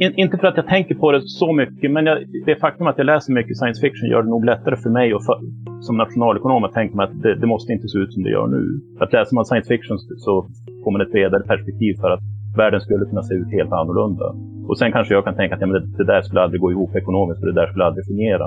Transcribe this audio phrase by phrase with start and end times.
[0.00, 3.04] inte för att jag tänker på det så mycket, men jag, det faktum att jag
[3.04, 5.38] läser mycket science fiction gör det nog lättare för mig och för,
[5.80, 8.46] som nationalekonom att tänka mig att det, det, måste inte se ut som det gör
[8.46, 8.62] nu.
[9.00, 10.48] Att läser man science fiction så
[10.84, 12.20] får man ett bredare perspektiv för att
[12.56, 14.26] världen skulle kunna se ut helt annorlunda.
[14.68, 16.70] Och sen kanske jag kan tänka att ja, men det, det där skulle aldrig gå
[16.72, 18.46] ihop ekonomiskt och det där skulle aldrig fungera.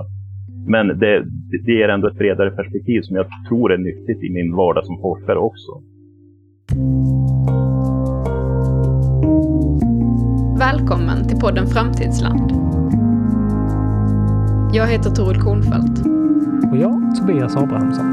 [0.67, 1.23] Men det,
[1.65, 4.97] det ger ändå ett bredare perspektiv som jag tror är nyttigt i min vardag som
[5.01, 5.71] forskare också.
[10.69, 12.51] Välkommen till podden Framtidsland.
[14.73, 15.99] Jag heter Toril Kornfeldt.
[16.71, 18.05] Och jag, Tobias Abrahamsson.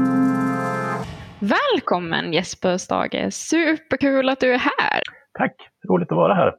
[1.39, 3.33] Välkommen Jesper Stage.
[3.33, 5.01] Superkul att du är här.
[5.39, 5.55] Tack,
[5.89, 6.53] roligt att vara här.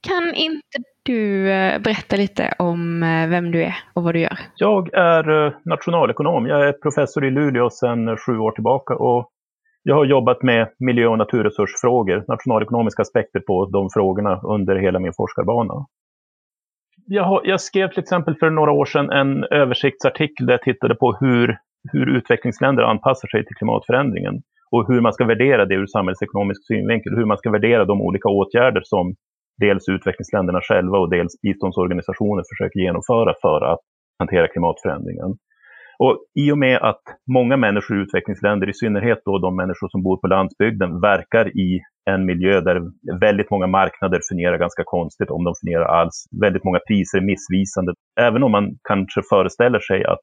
[0.00, 4.38] Kan inte du eh, berätta lite om eh, vem du är och vad du gör?
[4.56, 6.46] Jag är eh, nationalekonom.
[6.46, 9.30] Jag är professor i Luleå sedan sju år tillbaka och
[9.88, 15.12] jag har jobbat med miljö och naturresursfrågor, nationalekonomiska aspekter på de frågorna under hela min
[15.16, 15.86] forskarbana.
[17.06, 20.94] Jag, har, jag, skrev till exempel för några år sedan en översiktsartikel där jag tittade
[20.94, 21.58] på hur,
[21.92, 24.34] hur utvecklingsländer anpassar sig till klimatförändringen
[24.70, 28.28] och hur man ska värdera det ur samhällsekonomisk synvinkel, hur man ska värdera de olika
[28.28, 29.14] åtgärder som
[29.58, 33.80] dels utvecklingsländerna själva och dels biståndsorganisationer försöker genomföra för att
[34.18, 35.30] hantera klimatförändringen.
[35.98, 37.02] Och I och med att
[37.32, 41.80] många människor i utvecklingsländer, i synnerhet då de människor som bor på landsbygden, verkar i
[42.10, 42.80] en miljö där
[43.20, 46.24] väldigt många marknader fungerar ganska konstigt, om de fungerar alls.
[46.40, 47.94] Väldigt många priser är missvisande.
[48.20, 50.18] Även om man kanske föreställer sig att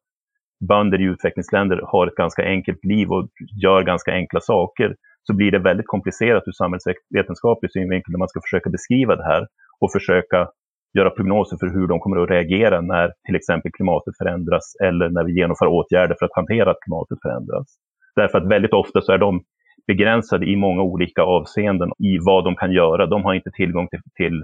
[0.69, 3.29] bönder i utvecklingsländer har ett ganska enkelt liv och
[3.63, 8.41] gör ganska enkla saker, så blir det väldigt komplicerat ur samhällsvetenskaplig synvinkel när man ska
[8.41, 9.47] försöka beskriva det här
[9.79, 10.49] och försöka
[10.97, 15.23] göra prognoser för hur de kommer att reagera när till exempel klimatet förändras eller när
[15.23, 17.67] vi genomför åtgärder för att hantera att klimatet förändras.
[18.15, 19.43] Därför att väldigt ofta så är de
[19.87, 23.05] begränsade i många olika avseenden i vad de kan göra.
[23.05, 24.43] De har inte tillgång till, till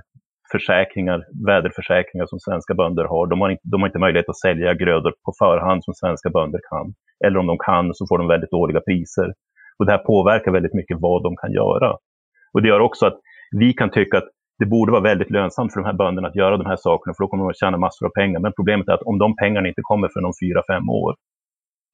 [0.51, 3.27] försäkringar, väderförsäkringar som svenska bönder har.
[3.27, 6.59] De har, inte, de har inte möjlighet att sälja grödor på förhand som svenska bönder
[6.69, 6.93] kan.
[7.25, 9.33] Eller om de kan så får de väldigt dåliga priser.
[9.77, 11.97] Och det här påverkar väldigt mycket vad de kan göra.
[12.53, 13.19] Och det gör också att
[13.51, 16.57] vi kan tycka att det borde vara väldigt lönsamt för de här bönderna att göra
[16.57, 18.39] de här sakerna, för då kommer de att tjäna massor av pengar.
[18.39, 21.15] Men problemet är att om de pengarna inte kommer för om fyra, fem år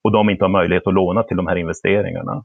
[0.03, 2.43] och de inte har möjlighet att låna till de här investeringarna,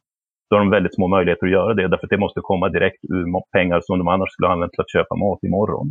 [0.50, 3.04] då har de väldigt små möjligheter att göra det, därför att det måste komma direkt
[3.14, 3.24] ur
[3.56, 5.86] pengar som de annars skulle använt till att köpa mat imorgon.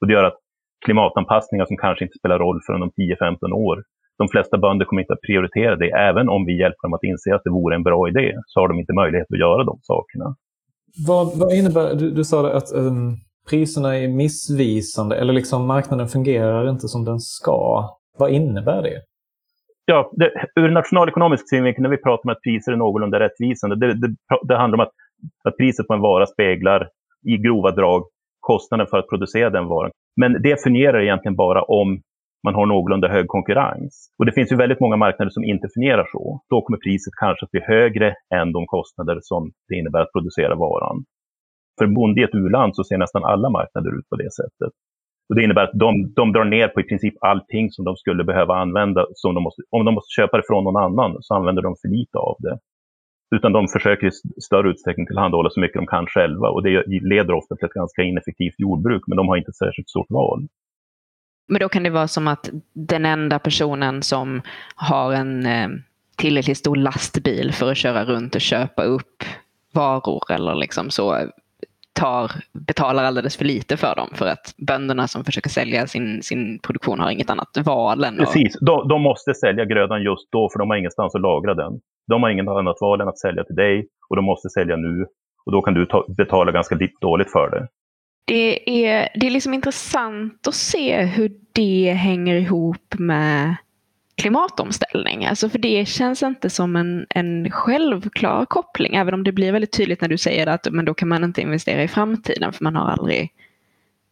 [0.00, 0.38] Och det gör att
[0.84, 3.82] klimatanpassningar som kanske inte spelar roll förrän om 10-15 år,
[4.18, 5.90] de flesta bönder kommer inte att prioritera det.
[5.90, 8.68] Även om vi hjälper dem att inse att det vore en bra idé, så har
[8.68, 10.36] de inte möjlighet att göra de sakerna.
[11.08, 13.16] Vad, vad innebär, du, du sa att um,
[13.50, 17.90] priserna är missvisande eller liksom marknaden fungerar inte som den ska.
[18.18, 19.02] Vad innebär det?
[19.84, 23.94] Ja, det, ur nationalekonomisk synvinkel när vi pratar om att priser är någorlunda rättvisande, det,
[23.94, 24.14] det,
[24.48, 24.92] det handlar om att,
[25.44, 26.88] att priset på en vara speglar
[27.26, 28.02] i grova drag
[28.40, 29.90] kostnaden för att producera den varan.
[30.16, 32.00] Men det fungerar egentligen bara om
[32.44, 34.14] man har någorlunda hög konkurrens.
[34.18, 36.40] Och det finns ju väldigt många marknader som inte fungerar så.
[36.50, 40.54] Då kommer priset kanske att bli högre än de kostnader som det innebär att producera
[40.54, 41.04] varan
[41.80, 44.72] för en bonde i ett u-land så ser nästan alla marknader ut på det sättet.
[45.28, 48.24] Och det innebär att de, de drar ner på i princip allting som de skulle
[48.24, 49.06] behöva använda.
[49.14, 51.88] Som de måste, om de måste köpa det från någon annan så använder de för
[51.88, 52.58] lite av det.
[53.36, 56.48] Utan de försöker i större utsträckning tillhandahålla så mycket de kan själva.
[56.48, 60.10] Och det leder ofta till ett ganska ineffektivt jordbruk, men de har inte särskilt stort
[60.10, 60.46] val.
[61.48, 64.42] Men då kan det vara som att den enda personen som
[64.74, 65.68] har en eh,
[66.16, 69.24] tillräckligt stor lastbil för att köra runt och köpa upp
[69.72, 71.30] varor eller liksom så
[71.92, 76.58] tar, betalar alldeles för lite för dem för att bönderna som försöker sälja sin, sin
[76.58, 80.58] produktion har inget annat val än Precis, de, de måste sälja grödan just då för
[80.58, 81.80] de har ingenstans att lagra den.
[82.06, 85.06] De har inget annat val än att sälja till dig och de måste sälja nu
[85.46, 87.68] och då kan du ta, betala ganska dåligt för det.
[88.24, 93.56] Det är, det är liksom intressant att se hur det hänger ihop med
[94.20, 95.24] klimatomställning.
[95.24, 99.76] Alltså för det känns inte som en, en självklar koppling, även om det blir väldigt
[99.76, 102.76] tydligt när du säger att men då kan man inte investera i framtiden för man
[102.76, 103.30] har aldrig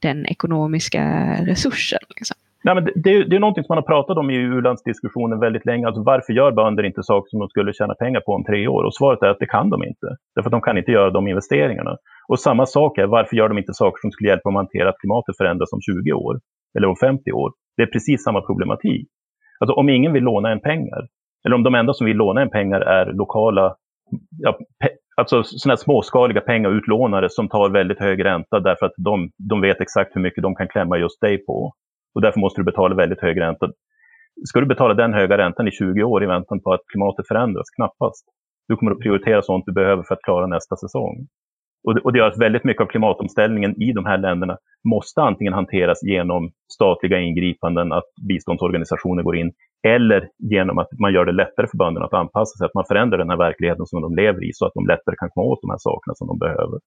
[0.03, 1.03] den ekonomiska
[1.47, 1.99] resursen.
[2.09, 2.37] Liksom.
[2.65, 5.87] Nej, men det, det, är någonting som man har pratat om i u-landsdiskussionen väldigt länge.
[5.87, 8.83] Alltså varför gör bönder inte saker som de skulle tjäna pengar på om tre år?
[8.85, 10.07] Och svaret är att det kan de inte.
[10.35, 11.97] Därför att de kan inte göra de investeringarna.
[12.29, 14.89] Och samma sak är, varför gör de inte saker som skulle hjälpa dem att hantera
[14.89, 16.41] att klimatet förändras om 20 år?
[16.79, 17.53] Eller om 50 år?
[17.77, 19.09] Det är precis samma problematik.
[19.61, 21.09] Alltså om ingen vill låna en pengar,
[21.45, 23.77] eller om de enda som vill låna en pengar är lokala,
[24.39, 29.61] ja, pe, alltså sådana småskaliga pengautlånare som tar väldigt hög ränta därför att de, de
[29.61, 31.73] vet exakt hur mycket de kan klämma just dig på.
[32.15, 33.69] Och därför måste du betala väldigt hög ränta.
[34.45, 37.71] Ska du betala den höga räntan i 20 år i väntan på att klimatet förändras?
[37.77, 38.25] Knappast.
[38.69, 41.27] Du kommer att prioritera sånt du behöver för att klara nästa säsong.
[41.85, 44.59] Och det, och det gör att väldigt mycket av klimatomställningen i de här länderna
[44.89, 49.53] måste antingen hanteras genom statliga ingripanden, att biståndsorganisationer går in,
[49.87, 53.19] eller genom att man gör det lättare för bönderna att anpassa sig, att man förändrar
[53.19, 55.71] den här verkligheten som de lever i så att de lättare kan komma åt de
[55.71, 56.79] här sakerna som de behöver.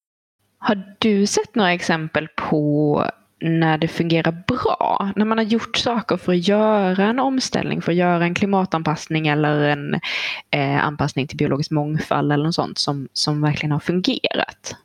[0.58, 3.04] Har du sett några exempel på
[3.42, 5.12] när det fungerar bra?
[5.16, 9.28] När man har gjort saker för att göra en omställning, för att göra en klimatanpassning
[9.28, 9.94] eller en
[10.52, 14.76] eh, anpassning till biologisk mångfald eller något sånt som, som verkligen har fungerat?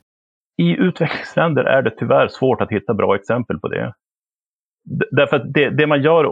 [0.57, 3.93] I utvecklingsländer är det tyvärr svårt att hitta bra exempel på det.
[5.11, 6.23] Därför att det, det, man gör,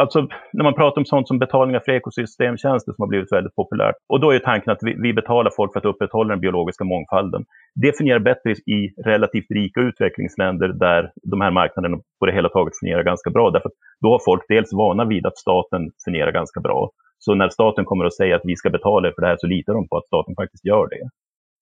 [0.00, 3.94] alltså när man pratar om sånt som betalningar för ekosystemtjänster som har blivit väldigt populärt,
[4.08, 7.44] och då är tanken att vi, vi betalar folk för att upprätthålla den biologiska mångfalden.
[7.74, 12.78] Det fungerar bättre i relativt rika utvecklingsländer där de här marknaderna på det hela taget
[12.80, 13.50] fungerar ganska bra.
[13.50, 16.90] Därför att då har folk dels vana vid att staten fungerar ganska bra.
[17.18, 19.74] Så när staten kommer och säger att vi ska betala för det här så litar
[19.74, 21.08] de på att staten faktiskt gör det.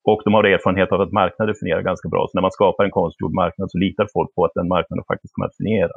[0.05, 2.27] Och de har erfarenhet av att marknader fungerar ganska bra.
[2.29, 5.35] Så när man skapar en konstgjord marknad så litar folk på att den marknaden faktiskt
[5.35, 5.97] kommer att fungera.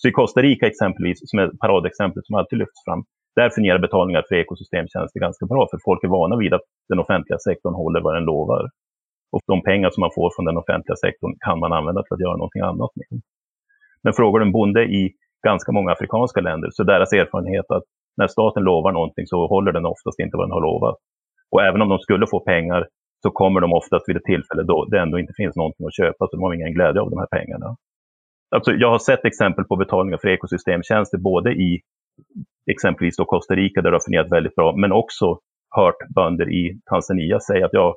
[0.00, 3.02] Så i Costa Rica exempelvis, som är paradexemplet som alltid lyfts fram,
[3.36, 7.38] där fungerar betalningar för ekosystemtjänster ganska bra, för folk är vana vid att den offentliga
[7.38, 8.62] sektorn håller vad den lovar.
[9.32, 12.24] Och de pengar som man får från den offentliga sektorn kan man använda för att
[12.26, 13.20] göra någonting annat med.
[14.02, 15.12] Men frågar du en bonde i
[15.46, 17.86] ganska många afrikanska länder så är deras erfarenhet att
[18.16, 20.96] när staten lovar någonting så håller den oftast inte vad den har lovat.
[21.52, 22.86] Och även om de skulle få pengar
[23.22, 26.26] så kommer de oftast vid ett tillfälle då det ändå inte finns någonting att köpa,
[26.26, 27.76] så de har ingen glädje av de här pengarna.
[28.56, 31.80] Alltså, jag har sett exempel på betalningar för ekosystemtjänster både i
[32.70, 35.38] exempelvis då Costa Rica där det har fungerat väldigt bra, men också
[35.76, 37.94] hört bönder i Tanzania säga att ja,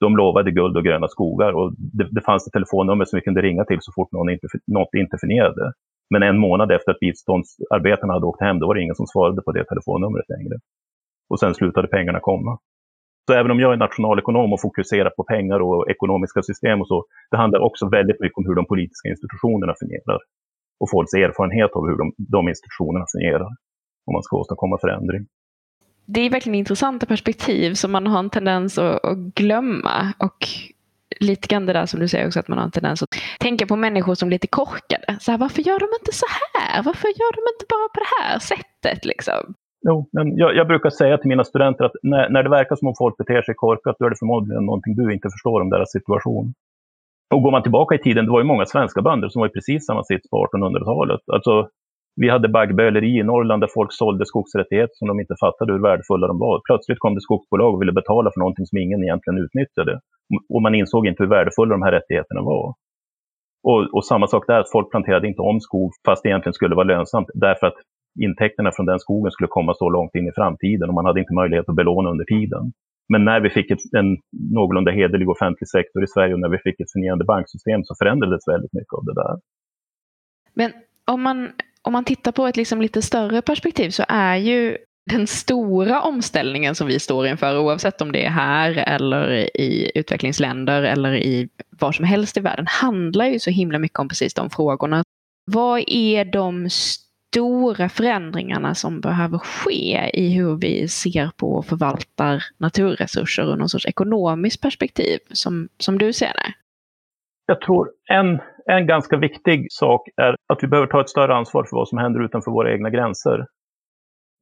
[0.00, 3.42] de lovade guld och gröna skogar och det, det fanns ett telefonnummer som vi kunde
[3.42, 5.72] ringa till så fort någon inte, något inte fungerade.
[6.10, 9.42] Men en månad efter att biståndsarbetarna hade åkt hem, då var det ingen som svarade
[9.42, 10.54] på det telefonnumret längre.
[11.30, 12.58] Och sen slutade pengarna komma.
[13.28, 17.04] Så även om jag är nationalekonom och fokuserar på pengar och ekonomiska system och så,
[17.30, 20.18] det handlar också väldigt mycket om hur de politiska institutionerna fungerar.
[20.80, 23.50] Och folks erfarenhet av hur de, de institutionerna fungerar.
[24.06, 25.26] Om man ska åstadkomma förändring.
[26.06, 30.12] Det är verkligen intressanta perspektiv som man har en tendens att, att glömma.
[30.18, 30.38] Och
[31.20, 33.08] lite grann det där som du säger också att man har en tendens att
[33.40, 35.16] tänka på människor som lite korkade.
[35.20, 36.82] Så här, varför gör de inte så här?
[36.82, 39.04] Varför gör de inte bara på det här sättet?
[39.04, 39.54] Liksom?
[39.86, 42.88] Jo, men jag, jag, brukar säga till mina studenter att när, när, det verkar som
[42.88, 45.92] om folk beter sig korkat, då är det förmodligen någonting du inte förstår om deras
[45.92, 46.54] situation.
[47.34, 49.52] Och går man tillbaka i tiden, det var ju många svenska bönder som var i
[49.52, 51.20] precis samma sits på 1800-talet.
[51.32, 51.68] Alltså,
[52.20, 56.26] vi hade baggböleri i Norrland där folk sålde skogsrättigheter som de inte fattade hur värdefulla
[56.26, 56.60] de var.
[56.68, 60.00] Plötsligt kom det skogsbolag och ville betala för någonting som ingen egentligen utnyttjade.
[60.54, 62.74] Och man insåg inte hur värdefulla de här rättigheterna var.
[63.62, 66.74] Och, och samma sak där, att folk planterade inte om skog fast det egentligen skulle
[66.74, 67.78] vara lönsamt därför att
[68.26, 71.34] intäkterna från den skogen skulle komma så långt in i framtiden och man hade inte
[71.34, 72.72] möjlighet att belåna under tiden.
[73.08, 74.16] Men när vi fick ett, en
[74.58, 78.48] någorlunda hederlig offentlig sektor i Sverige och när vi fick ett fungerande banksystem så förändrades
[78.48, 79.34] väldigt mycket av det där.
[80.54, 80.72] Men
[81.04, 81.48] om man,
[81.82, 84.76] om man tittar på ett liksom lite större perspektiv så är ju
[85.10, 89.30] den stora omställningen som vi står inför, oavsett om det är här eller
[89.60, 94.08] i utvecklingsländer eller i var som helst i världen, handlar ju så himla mycket om
[94.08, 95.02] precis de frågorna.
[95.46, 96.68] Vad är de
[97.38, 103.68] stora förändringarna som behöver ske i hur vi ser på och förvaltar naturresurser ur någon
[103.68, 106.52] sorts ekonomiskt perspektiv, som, som du ser det?
[107.46, 111.64] Jag tror en, en ganska viktig sak är att vi behöver ta ett större ansvar
[111.64, 113.46] för vad som händer utanför våra egna gränser.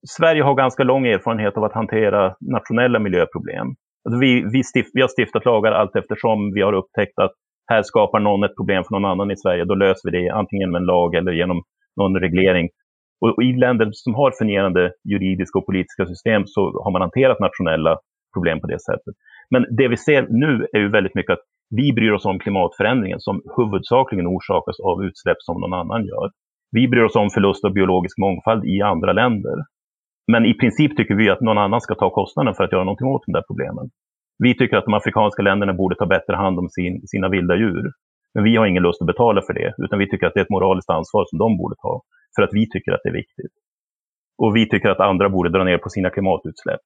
[0.08, 3.66] Sverige har ganska lång erfarenhet av att hantera nationella miljöproblem.
[4.04, 7.32] Alltså vi, vi, stift, vi har stiftat lagar allt eftersom vi har upptäckt att
[7.70, 9.64] här skapar någon ett problem för någon annan i Sverige.
[9.64, 11.62] Då löser vi det antingen med en lag eller genom
[11.96, 12.68] någon reglering.
[13.20, 17.98] Och I länder som har fungerande juridiska och politiska system så har man hanterat nationella
[18.34, 19.14] problem på det sättet.
[19.50, 23.20] Men det vi ser nu är ju väldigt mycket att vi bryr oss om klimatförändringen
[23.20, 26.30] som huvudsakligen orsakas av utsläpp som någon annan gör.
[26.70, 29.56] Vi bryr oss om förlust av biologisk mångfald i andra länder.
[30.32, 33.06] Men i princip tycker vi att någon annan ska ta kostnaden för att göra någonting
[33.06, 33.90] åt de där problemen.
[34.38, 37.84] Vi tycker att de afrikanska länderna borde ta bättre hand om sin, sina vilda djur.
[38.36, 40.44] Men vi har ingen lust att betala för det, utan vi tycker att det är
[40.44, 42.02] ett moraliskt ansvar som de borde ta
[42.34, 43.54] för att vi tycker att det är viktigt.
[44.42, 46.80] Och vi tycker att andra borde dra ner på sina klimatutsläpp.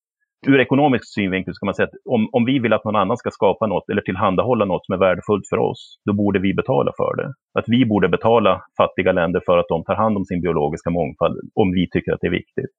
[0.47, 3.31] Ur ekonomisk synvinkel ska man säga att om, om vi vill att någon annan ska
[3.31, 7.13] skapa något eller tillhandahålla något som är värdefullt för oss, då borde vi betala för
[7.17, 7.29] det.
[7.59, 11.37] Att vi borde betala fattiga länder för att de tar hand om sin biologiska mångfald,
[11.55, 12.73] om vi tycker att det är viktigt.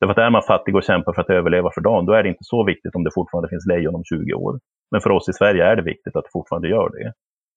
[0.00, 2.28] Därför att är man fattig och kämpar för att överleva för dagen, då är det
[2.28, 4.58] inte så viktigt om det fortfarande finns lejon om 20 år.
[4.90, 7.12] Men för oss i Sverige är det viktigt att det fortfarande gör det.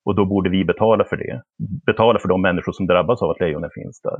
[0.05, 1.41] Och då borde vi betala för det.
[1.85, 4.17] Betala för de människor som drabbas av att lejonen finns där.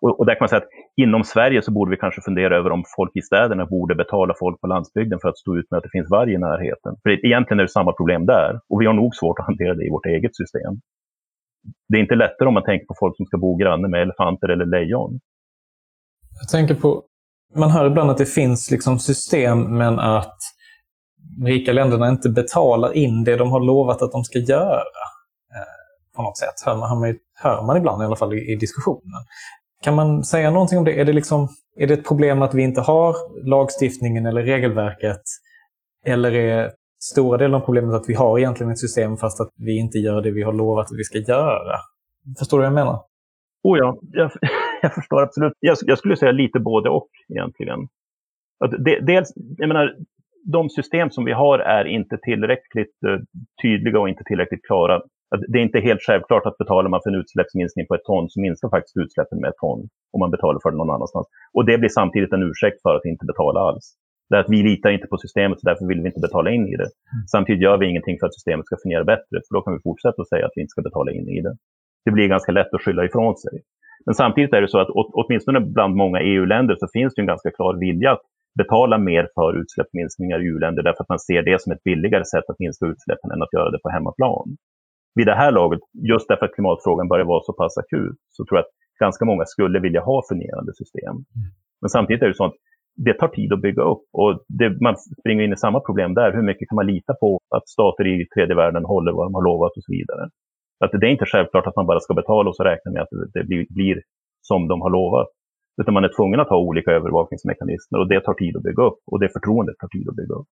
[0.00, 2.70] Och, och där kan man säga att inom Sverige så borde vi kanske fundera över
[2.70, 5.84] om folk i städerna borde betala folk på landsbygden för att stå ut med att
[5.84, 6.96] det finns varg i närheten.
[7.02, 9.86] För egentligen är det samma problem där och vi har nog svårt att hantera det
[9.86, 10.72] i vårt eget system.
[11.88, 14.48] det är inte lättare om man tänker på folk som ska bo granne med elefanter
[14.48, 15.20] eller lejon.
[16.40, 17.02] Jag tänker på,
[17.54, 20.38] man hör ibland att det finns liksom system men att
[21.36, 24.82] de rika länderna inte betalar in det de har lovat att de ska göra.
[25.54, 28.52] Eh, på något sätt, hör man, hör man, hör man ibland i alla fall i,
[28.52, 29.22] i diskussionen.
[29.82, 31.00] Kan man säga någonting om det?
[31.00, 33.14] Är det, liksom, är det ett problem att vi inte har
[33.48, 35.22] lagstiftningen eller regelverket?
[36.06, 36.72] Eller är
[37.04, 40.22] stora delen av problemet att vi har egentligen ett system fast att vi inte gör
[40.22, 41.76] det vi har lovat att vi ska göra?
[42.38, 43.02] Förstår du vad jag menar?
[43.62, 44.30] Oh ja, jag,
[44.82, 45.52] jag förstår absolut.
[45.60, 47.78] Jag, jag, skulle säga lite både och egentligen.
[48.64, 49.96] Att de, dels, jag menar,
[50.52, 53.18] de system som vi har är inte tillräckligt uh,
[53.62, 55.00] tydliga och inte tillräckligt klara
[55.48, 58.40] det är inte helt självklart att betalar man för en utsläppsminskning på ett ton så
[58.40, 59.80] minskar faktiskt utsläppen med ett ton
[60.12, 61.26] om man betalar för det någon annanstans.
[61.54, 63.86] Och det blir samtidigt en ursäkt för att inte betala alls.
[64.28, 66.66] Det är att vi litar inte på systemet så därför vill vi inte betala in
[66.72, 66.90] i det.
[67.14, 67.26] Mm.
[67.34, 70.22] Samtidigt gör vi ingenting för att systemet ska fungera bättre för då kan vi fortsätta
[70.22, 71.54] att säga att vi inte ska betala in i det.
[72.04, 73.54] Det blir ganska lätt att skylla ifrån sig.
[74.06, 74.88] Men samtidigt är det så att
[75.20, 78.22] åtminstone bland många EU-länder så finns det en ganska klar vilja att
[78.56, 82.44] betala mer för utsläppsminskningar i EU-länder därför att man ser det som ett billigare sätt
[82.48, 84.56] att minska utsläppen än att göra det på hemmaplan
[85.16, 85.80] vid det här laget,
[86.12, 89.44] just därför att klimatfrågan börjar vara så pass akut, så tror jag att ganska många
[89.44, 91.14] skulle vilja ha fungerande system.
[91.14, 91.48] Mm.
[91.80, 92.58] Men samtidigt är det så att
[92.96, 96.32] det tar tid att bygga upp och det, man springer in i samma problem där.
[96.32, 99.42] Hur mycket kan man lita på att stater i tredje världen håller vad de har
[99.42, 100.28] lovat och så vidare?
[100.84, 103.08] Att det är inte självklart att man bara ska betala och så räkna med att
[103.34, 104.02] det blir, blir
[104.42, 105.28] som de har lovat.
[105.80, 108.98] Utan man är tvungen att ha olika övervakningsmekanismer och det tar tid att bygga upp
[109.06, 110.48] och det förtroendet tar tid att bygga upp.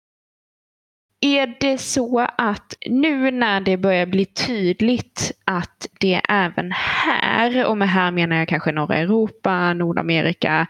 [1.20, 7.78] Är det så att nu när det börjar bli tydligt att det även här, och
[7.78, 10.66] med här menar jag kanske norra Europa, Nordamerika,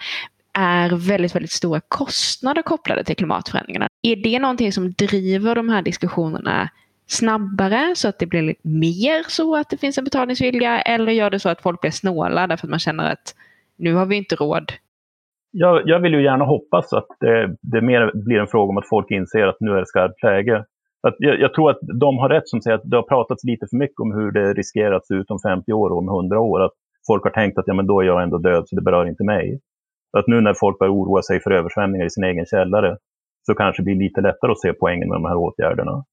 [0.53, 3.89] är väldigt, väldigt stora kostnader kopplade till klimatförändringarna.
[4.03, 6.69] Är det någonting som driver de här diskussionerna
[7.07, 11.41] snabbare så att det blir mer så att det finns en betalningsvilja eller gör det
[11.41, 13.35] så att folk blir snåla därför att man känner att
[13.83, 14.73] nu har vi inte råd
[15.53, 18.89] jag, jag, vill ju gärna hoppas att det, det mer blir en fråga om att
[18.89, 20.65] folk inser att nu är det skarpt läge.
[21.09, 23.67] Att jag, jag, tror att de har rätt som säger att det har pratats lite
[23.71, 26.41] för mycket om hur det riskerar att se ut om 50 år och om 100
[26.41, 26.61] år.
[26.65, 26.73] Att
[27.07, 29.25] folk har tänkt att ja, men då är jag ändå död så det berör inte
[29.25, 29.61] mig.
[30.19, 32.97] Att nu när folk börjar oroa sig för översvämningar i sin egen källare
[33.47, 36.05] så kanske det blir lite lättare att se poängen med de här åtgärderna.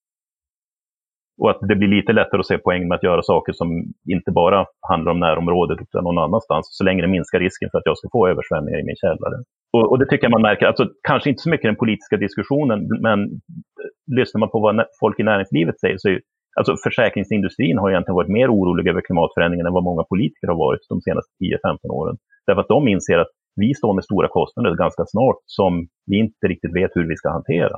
[1.39, 3.69] Och att det blir lite lättare att se poäng med att göra saker som
[4.15, 7.89] inte bara handlar om närområdet utan någon annanstans, så länge det minskar risken för att
[7.89, 9.38] jag ska få översvämningar i min källare.
[9.74, 12.79] Och, och det tycker jag man märker, alltså, kanske inte så mycket den politiska diskussionen,
[13.01, 16.19] men eh, lyssnar man på vad folk i näringslivet säger så är
[16.60, 20.79] Alltså försäkringsindustrin har egentligen varit mer orolig över klimatförändringen än vad många politiker har varit
[20.89, 22.15] de senaste 10-15 åren.
[22.48, 26.48] Därför att de inser att vi står med stora kostnader ganska snart som vi inte
[26.48, 27.77] riktigt vet hur vi ska hantera.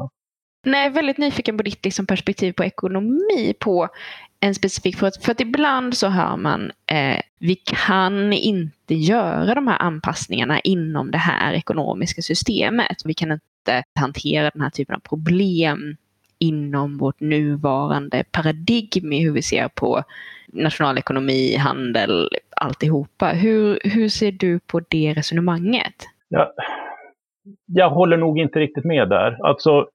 [0.64, 3.88] Nej, jag är väldigt nyfiken på ditt liksom, perspektiv på ekonomi på
[4.40, 5.12] en specifik fråga.
[5.22, 11.12] För att ibland så hör man eh, vi kan inte göra de här anpassningarna inom
[11.12, 12.98] det här ekonomiska systemet.
[13.06, 15.98] Vi kan inte hantera den här typen av problem
[16.40, 20.04] inom vårt nuvarande paradigm i hur vi ser på
[20.48, 23.30] nationalekonomi, handel, alltihopa.
[23.30, 25.96] Hur, hur ser du på det resonemanget?
[26.28, 26.54] Ja,
[27.66, 29.38] jag håller nog inte riktigt med där.
[29.48, 29.88] Alltså,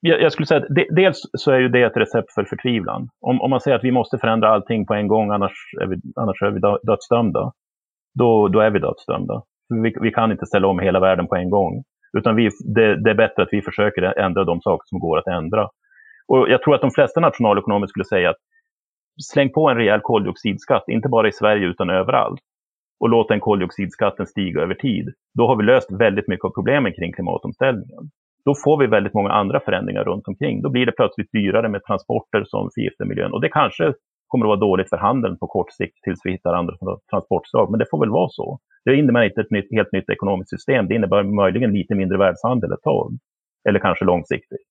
[0.00, 3.08] jag skulle säga att dels så är ju det ett recept för förtvivlan.
[3.20, 5.96] Om, om man säger att vi måste förändra allting på en gång, annars är vi,
[6.16, 7.52] annars är vi dödsdömda.
[8.18, 9.42] Då, då är vi dödsdömda.
[9.82, 11.82] Vi, vi kan inte ställa om hela världen på en gång.
[12.18, 15.26] Utan vi, det, det, är bättre att vi försöker ändra de saker som går att
[15.26, 15.68] ändra.
[16.28, 18.36] Och jag tror att de flesta nationalekonomer skulle säga att
[19.32, 22.40] släng på en rejäl koldioxidskatt, inte bara i Sverige utan överallt.
[23.00, 25.08] Och låt den koldioxidskatten stiga över tid.
[25.34, 28.10] Då har vi löst väldigt mycket av problemen kring klimatomställningen
[28.44, 30.62] då får vi väldigt många andra förändringar runt omkring.
[30.62, 33.32] Då blir det plötsligt dyrare med transporter som förgiftar miljön.
[33.32, 33.92] Och det kanske
[34.28, 36.74] kommer att vara dåligt för handeln på kort sikt tills vi hittar andra
[37.10, 37.70] transportslag.
[37.70, 38.58] Men det får väl vara så.
[38.84, 40.88] Det innebär inte ett nytt, helt nytt ekonomiskt system.
[40.88, 43.18] Det innebär möjligen lite mindre världshandel ett tag.
[43.68, 44.66] Eller kanske långsiktigt.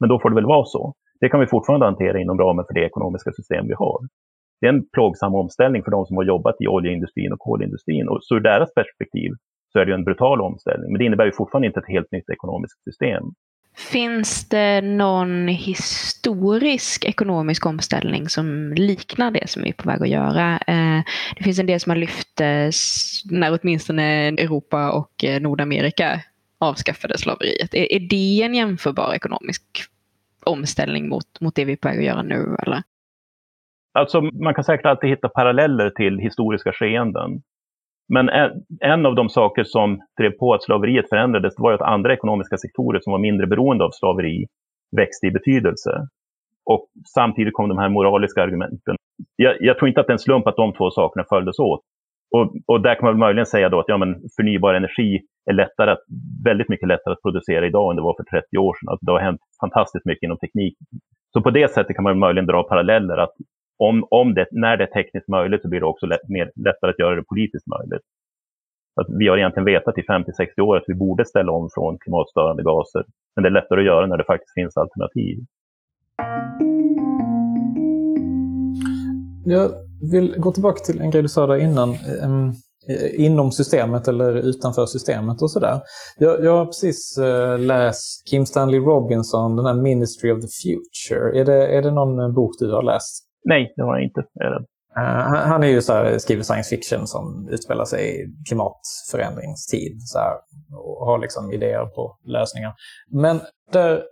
[0.00, 0.94] Men då får det väl vara så.
[1.20, 3.98] Det kan vi fortfarande hantera inom ramen för det ekonomiska system vi har.
[4.60, 8.08] Det är en plågsam omställning för de som har jobbat i oljeindustrin och kolindustrin.
[8.08, 9.30] Och så ur deras perspektiv
[9.74, 10.92] så är det en brutal omställning.
[10.92, 13.24] Men det innebär ju fortfarande inte ett helt nytt ekonomiskt system.
[13.76, 20.08] Finns det någon historisk ekonomisk omställning som liknar det som vi är på väg att
[20.08, 20.58] göra?
[20.66, 21.02] Eh,
[21.36, 22.40] det finns en del som har lyft
[23.30, 26.20] när åtminstone Europa och eh, Nordamerika
[26.58, 27.74] avskaffade slaveriet.
[27.74, 29.62] Är det en jämförbar ekonomisk
[30.44, 32.56] omställning mot, mot det vi är på väg att göra nu?
[32.62, 32.82] Eller?
[33.92, 37.42] Alltså, man kan säkert alltid hitta paralleller till historiska skeenden.
[38.08, 38.28] Men
[38.80, 43.00] en av de saker som drev på att slaveriet förändrades var att andra ekonomiska sektorer
[43.00, 44.46] som var mindre beroende av slaveri
[44.96, 45.90] växte i betydelse.
[46.64, 48.96] Och samtidigt kom de här moraliska argumenten.
[49.36, 51.80] jag, jag, tror inte att det är en slump att de två sakerna följdes åt.
[52.36, 55.20] Och, och där kan man möjligen säga då att ja, men förnybar energi
[55.50, 56.02] är lättare att,
[56.44, 58.88] väldigt mycket lättare att producera idag än det var för 30 år sedan.
[58.88, 60.74] Alltså det har hänt fantastiskt mycket inom teknik.
[61.32, 63.34] Så på det sättet kan man möjligen dra paralleller att
[63.78, 66.90] om, om det, när det är tekniskt möjligt så blir det också lätt, mer, lättare
[66.90, 68.06] att göra det politiskt möjligt.
[69.00, 72.62] Att vi har egentligen vetat i 50-60 år att vi borde ställa om från klimatstörande
[72.62, 73.04] gaser.
[73.34, 75.36] Men det är lättare att göra när det faktiskt finns alternativ.
[79.46, 79.70] Jag
[80.12, 81.88] vill gå tillbaka till en grej du sa där innan.
[82.24, 82.52] Um,
[83.14, 85.80] inom systemet eller utanför systemet och sådär.
[86.18, 91.40] Jag, jag har precis eh, läst Kim Stanley Robinson, den här Ministry of the Future.
[91.40, 93.24] Är det, är det någon eh, bok du har läst?
[93.44, 94.20] Nej, det har jag inte.
[94.40, 94.54] Är.
[94.98, 100.18] Uh, han är ju så här, skriver science fiction som utspelar sig i klimatförändringstid så
[100.18, 100.32] här,
[100.76, 102.72] och har liksom idéer på lösningar.
[103.10, 103.40] Men
[103.72, 104.02] där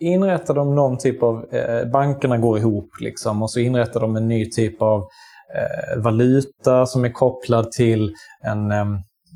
[0.00, 4.28] inrättar de någon typ av, eh, bankerna går ihop liksom och så inrättar de en
[4.28, 5.00] ny typ av
[5.54, 8.12] eh, valuta som är kopplad till
[8.44, 8.86] en, eh,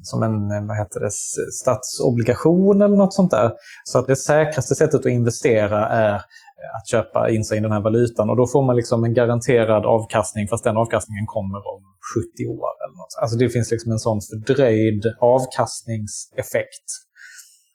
[0.02, 1.10] som en vad heter det,
[1.52, 3.52] statsobligation eller något sånt där.
[3.84, 6.22] Så att det säkraste sättet att investera är
[6.62, 9.14] Eh, att köpa in sig i den här valutan och då får man liksom en
[9.14, 11.82] garanterad avkastning fast den avkastningen kommer om
[12.14, 12.70] 70 år.
[12.82, 13.14] Eller något.
[13.22, 16.88] Alltså det finns liksom en sån fördröjd avkastningseffekt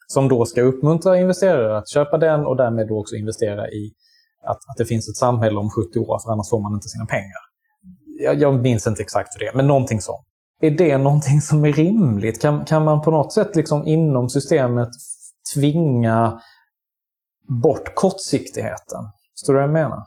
[0.08, 3.94] som då ska uppmuntra investerare att köpa den och därmed då också investera i
[4.44, 7.06] att, att det finns ett samhälle om 70 år, för annars får man inte sina
[7.06, 7.42] pengar.
[8.20, 10.26] Jag, jag minns inte exakt för det, men någonting sånt.
[10.62, 12.42] Är det någonting som är rimligt?
[12.42, 14.90] Kan, kan man på något sätt liksom inom systemet
[15.56, 16.40] tvinga
[17.48, 19.02] bort kortsiktigheten?
[19.40, 20.04] Förstår du vad jag menar?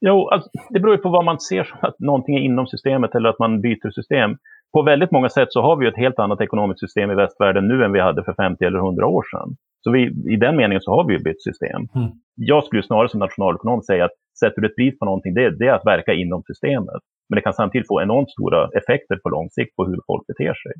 [0.00, 3.14] Jo, alltså, det beror ju på vad man ser som att någonting är inom systemet
[3.14, 4.36] eller att man byter system
[4.72, 7.84] på väldigt många sätt så har vi ett helt annat ekonomiskt system i västvärlden nu
[7.84, 9.56] än vi hade för 50 eller 100 år sedan.
[9.84, 10.00] Så vi,
[10.34, 11.88] i den meningen så har vi ju bytt system.
[11.94, 12.10] Mm.
[12.34, 15.66] Jag skulle snarare som nationalekonom säga att sätter du ett pris på någonting, det, det
[15.66, 17.02] är att verka inom systemet.
[17.28, 20.54] Men det kan samtidigt få enormt stora effekter på lång sikt på hur folk beter
[20.54, 20.72] sig.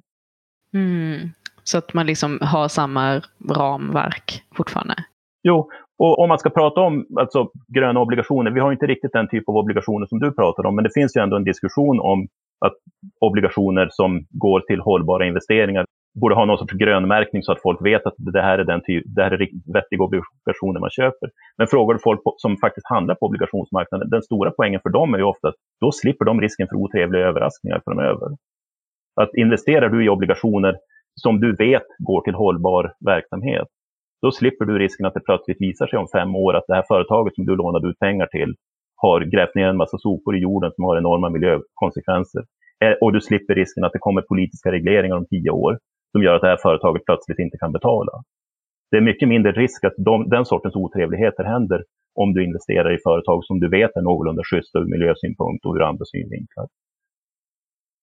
[0.74, 1.28] Mm.
[1.64, 4.94] Så att man liksom har samma ramverk fortfarande?
[5.42, 9.28] Jo, och om man ska prata om alltså, gröna obligationer, vi har inte riktigt den
[9.28, 12.26] typ av obligationer som du pratar om, men det finns ju ändå en diskussion om
[12.66, 12.72] att
[13.20, 15.84] obligationer som går till hållbara investeringar
[16.20, 19.04] borde ha någon sorts grönmärkning så att folk vet att det här är den typ,
[19.06, 21.30] det här är vettiga obligationer man köper.
[21.58, 25.18] Men frågar du folk som faktiskt handlar på obligationsmarknaden, den stora poängen för dem är
[25.18, 28.28] ju ofta att då slipper de risken för otrevliga överraskningar framöver.
[29.20, 30.76] Att investerar du i obligationer
[31.14, 33.68] som du vet går till hållbar verksamhet,
[34.22, 36.84] då slipper du risken att det plötsligt visar sig om fem år att det här
[36.88, 38.54] företaget som du lånade ut pengar till
[38.96, 42.42] har grävt ner en massa sopor i jorden som har enorma miljökonsekvenser.
[42.84, 45.78] Eh, och du slipper risken att det kommer politiska regleringar om tio år
[46.12, 48.12] som gör att det här företaget plötsligt inte kan betala.
[48.90, 52.98] Det är mycket mindre risk att de, den sortens otrevligheter händer om du investerar i
[53.08, 56.66] företag som du vet är någorlunda schyssta ur miljösynpunkt och ur andra synvinklar.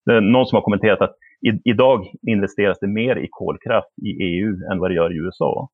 [0.06, 1.15] Det är någon som har kommenterat att
[1.47, 5.69] i, idag investeras det mer i kolkraft i EU än vad det gör i USA.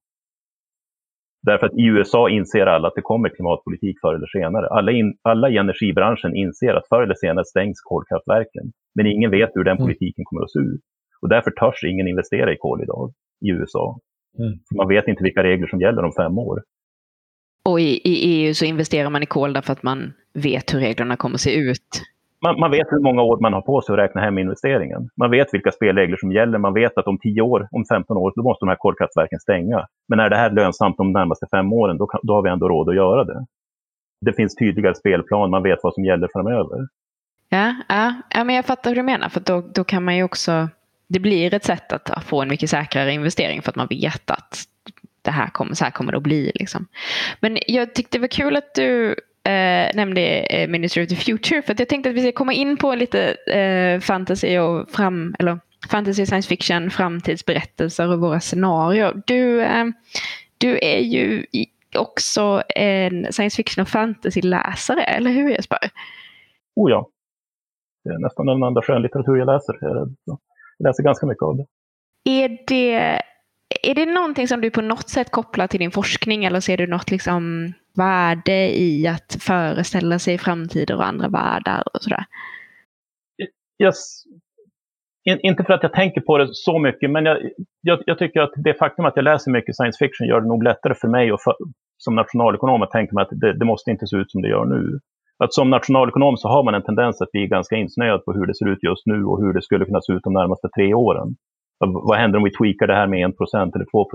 [1.44, 4.68] Därför att i USA inser alla att det kommer klimatpolitik förr eller senare.
[4.68, 8.72] Alla, in, alla i energibranschen inser att förr eller senare stängs kolkraftverken.
[8.96, 9.86] Men ingen vet hur den mm.
[9.86, 10.82] politiken kommer att se ut.
[11.22, 13.14] Och därför törs ingen investera i kol idag
[13.46, 14.00] i USA.
[14.40, 14.60] Mm.
[14.78, 16.64] Man vet inte vilka regler som gäller om fem år.
[17.66, 21.16] Och i, i EU så investerar man i kol därför att man vet hur reglerna
[21.18, 22.02] kommer att se ut
[22.44, 25.10] man, man, vet hur många år man har på sig att räkna hem investeringen.
[25.18, 26.58] Man vet vilka spelregler som gäller.
[26.58, 29.88] Man vet att om 10 år, om 15 år, då måste de här kolkraftverken stänga.
[30.08, 32.70] Men är det här lönsamt de närmaste fem åren, då, kan, då har vi ändå
[32.70, 33.46] råd att göra det.
[34.22, 36.88] Det finns tydligare spelplan, man vet vad som gäller framöver.
[37.50, 39.30] Ja, ja, ja men jag fattar hur du menar.
[39.30, 40.70] För då, då kan man ju också...
[41.08, 44.64] Det blir ett sätt att få en mycket säkrare investering för att man vet att
[45.22, 46.52] det här kommer, så här kommer det att bli.
[46.56, 46.88] Liksom.
[47.40, 49.16] Men jag tyckte det var kul att du
[49.50, 51.62] eh, nämnde eh, Ministry of the Future.
[51.62, 55.60] För jag tänkte att vi ska komma in på lite eh, fantasy och fram, eller
[55.92, 59.22] fantasy science fiction, framtidsberättelser och våra scenarier.
[59.26, 59.86] Du, eh,
[60.58, 61.46] du är ju
[61.96, 65.80] också en science fiction och fantasy-läsare, eller hur Jesper?
[66.76, 67.10] Oh ja.
[68.04, 69.78] Det är nästan den enda skönlitteratur jag läser.
[70.26, 70.40] Jag
[70.80, 71.66] läser ganska mycket av det.
[72.26, 73.22] Är det,
[73.84, 76.88] är det någonting som du på något sätt kopplar till din forskning eller ser du
[76.88, 82.26] något liksom värde i att föreställa sig framtider och andra världar och sådär?
[83.84, 84.24] Yes.
[85.30, 87.38] In, inte för att jag tänker på det så mycket, men jag,
[87.82, 90.64] jag, jag, tycker att det faktum att jag läser mycket science fiction gör det nog
[90.64, 91.54] lättare för mig och för,
[91.98, 94.66] som nationalekonom att tänka mig att det, det, måste inte se ut som det gör
[94.66, 95.00] nu.
[95.44, 98.56] Att som nationalekonom så har man en tendens att bli ganska insnöad på hur det
[98.56, 101.36] ser ut just nu och hur det skulle kunna se ut de närmaste tre åren.
[101.80, 104.10] Vad händer om vi tweakar det här med 1% eller 2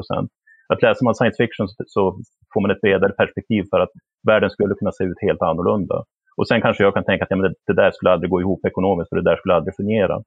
[0.73, 2.21] att läser man science fiction så
[2.53, 3.93] får man ett bredare perspektiv för att
[4.27, 6.05] världen skulle kunna se ut helt annorlunda.
[6.37, 8.41] Och sen kanske jag kan tänka att ja, men det, det där skulle aldrig gå
[8.41, 10.23] ihop ekonomiskt, för det där skulle aldrig fungera.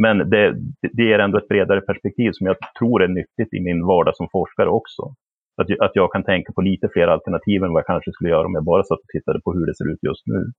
[0.00, 0.54] Men det,
[0.92, 4.28] det ger ändå ett bredare perspektiv som jag tror är nyttigt i min vardag som
[4.32, 5.02] forskare också.
[5.60, 8.46] Att, att jag kan tänka på lite fler alternativ än vad jag kanske skulle göra
[8.46, 10.52] om jag bara satt och tittade på hur det ser ut just nu.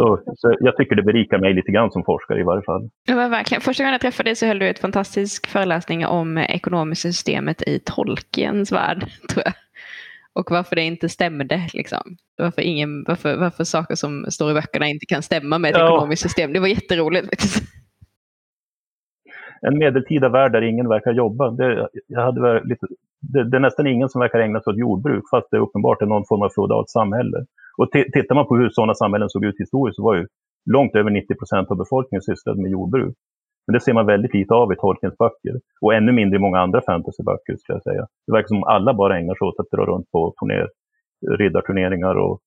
[0.00, 2.90] Så, så, jag tycker det berikar mig lite grann som forskare i varje fall.
[3.08, 3.60] Ja, verkligen.
[3.60, 7.78] Första gången jag träffade dig så höll du ett fantastisk föreläsning om ekonomiska systemet i
[7.84, 8.98] Tolkiens värld,
[9.30, 9.54] tror jag.
[10.32, 11.68] Och varför det inte stämde.
[11.74, 12.16] Liksom.
[12.38, 15.86] Varför, ingen, varför, varför saker som står i böckerna inte kan stämma med ett ja.
[15.86, 16.52] ekonomiskt system.
[16.52, 17.62] Det var jätteroligt faktiskt.
[19.60, 21.50] En medeltida värld där ingen verkar jobba.
[21.50, 22.86] Det, jag hade lite,
[23.20, 26.02] det, det, är nästan ingen som verkar ägna sig åt jordbruk fast det är uppenbart
[26.02, 27.46] är någon form av feodalt samhälle.
[27.80, 30.26] Och tittar man på hur sådana samhällen såg ut historiskt så var ju
[30.74, 33.14] långt över 90 procent av befolkningen sysslade med jordbruk.
[33.66, 35.54] Men det ser man väldigt lite av i Tolkiens böcker.
[35.80, 38.04] Och ännu mindre i många andra fantasyböcker skulle jag säga.
[38.26, 40.68] Det verkar som alla bara ägnar sig åt att dra runt på turner,
[41.38, 42.40] riddarturneringar och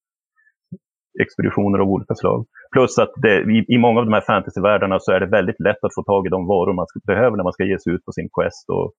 [1.22, 2.46] expeditioner av olika slag.
[2.72, 5.84] Plus att det, i, i, många av de här fantasyvärldarna så är det väldigt lätt
[5.84, 8.12] att få tag i de varor man behöver när man ska ge sig ut på
[8.12, 8.92] sin quest och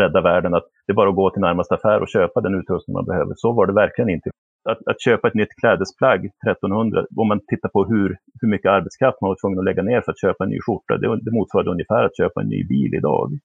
[0.00, 0.54] rädda världen.
[0.54, 3.32] Att det är bara att gå till närmaste affär och köpa den utrustning man behöver.
[3.36, 4.30] Så var det verkligen inte
[4.70, 8.08] att, att, köpa ett nytt klädesplagg 1300, om man tittar på hur,
[8.40, 10.96] hur mycket arbetskraft man var tvungen att lägga ner för att köpa en ny skjorta,
[10.98, 13.38] det, det motsvarade ungefär att köpa en ny bil idag.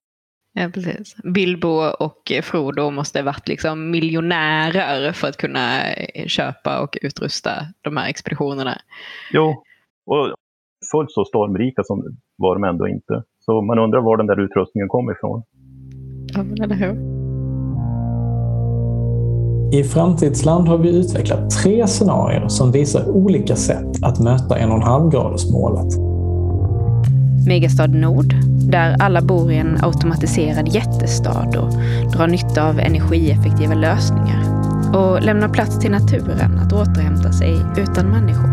[0.52, 1.16] Ja, precis.
[1.24, 1.74] Bilbo
[2.06, 7.50] och Frodo måste ha varit liksom miljonärer för att kunna eh, köpa och utrusta
[7.82, 8.74] de här expeditionerna.
[9.32, 9.62] Jo,
[10.06, 10.34] och
[10.92, 13.22] fullt så stormrika som var de ändå inte.
[13.38, 15.42] Så man undrar var den där utrustningen kom ifrån.
[16.34, 17.19] Ja, men eller hur.
[19.72, 25.98] I Framtidsland har vi utvecklat tre scenarier som visar olika sätt att möta 1,5-gradersmålet.
[27.46, 28.34] Megastad Nord,
[28.70, 31.70] där alla bor i en automatiserad jättestad och
[32.12, 34.44] drar nytta av energieffektiva lösningar
[34.94, 38.50] och lämnar plats till naturen att återhämta sig utan människor.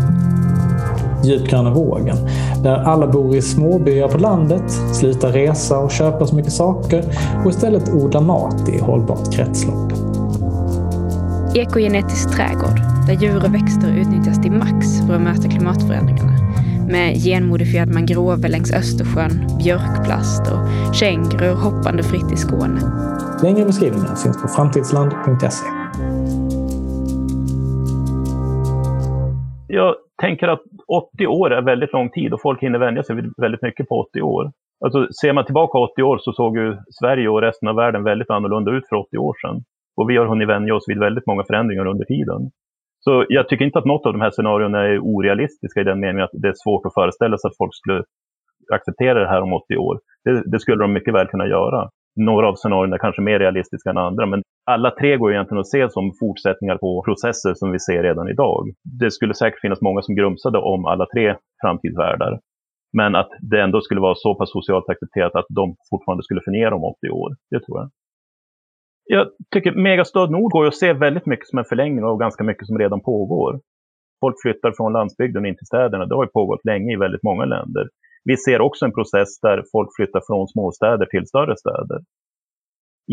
[1.24, 2.16] Djupgröna vågen,
[2.62, 7.04] där alla bor i småbyar på landet, slutar resa och köpa så mycket saker
[7.44, 10.07] och istället odlar mat i hållbart kretslopp.
[11.54, 16.32] Ekogenetisk trädgård, där djur och växter utnyttjas till max för att möta klimatförändringarna.
[16.88, 22.80] Med genmodifierad mangrove längs Östersjön, björkplast och kängurur hoppande fritt i Skåne.
[23.42, 25.66] Längre beskrivningar finns på framtidsland.se.
[29.68, 30.62] Jag tänker att
[31.14, 34.22] 80 år är väldigt lång tid och folk hinner vänja sig väldigt mycket på 80
[34.22, 34.52] år.
[34.84, 38.30] Alltså, ser man tillbaka 80 år så såg ju Sverige och resten av världen väldigt
[38.30, 39.64] annorlunda ut för 80 år sedan.
[39.98, 42.40] Och vi har hunnit vänja oss vid väldigt många förändringar under tiden.
[43.04, 46.24] Så jag tycker inte att något av de här scenarierna är orealistiska i den meningen
[46.24, 48.02] att det är svårt att föreställa sig att folk skulle
[48.72, 50.00] acceptera det här om 80 år.
[50.24, 51.88] Det, det skulle de mycket väl kunna göra.
[52.16, 55.68] Några av scenarierna är kanske mer realistiska än andra, men alla tre går egentligen att
[55.68, 58.62] se som fortsättningar på processer som vi ser redan idag.
[59.00, 62.40] Det skulle säkert finnas många som grumsade om alla tre framtidsvärldar.
[62.92, 66.74] Men att det ändå skulle vara så pass socialt accepterat att de fortfarande skulle fungera
[66.74, 67.90] om 80 år, det tror jag
[69.08, 72.66] jag tycker Megastad Nord går att se väldigt mycket som en förlängning av ganska mycket
[72.66, 73.60] som redan pågår.
[74.20, 76.06] Folk flyttar från landsbygden in till städerna.
[76.06, 77.88] Det har ju pågått länge i väldigt många länder.
[78.24, 82.00] Vi ser också en process där folk flyttar från småstäder till större städer.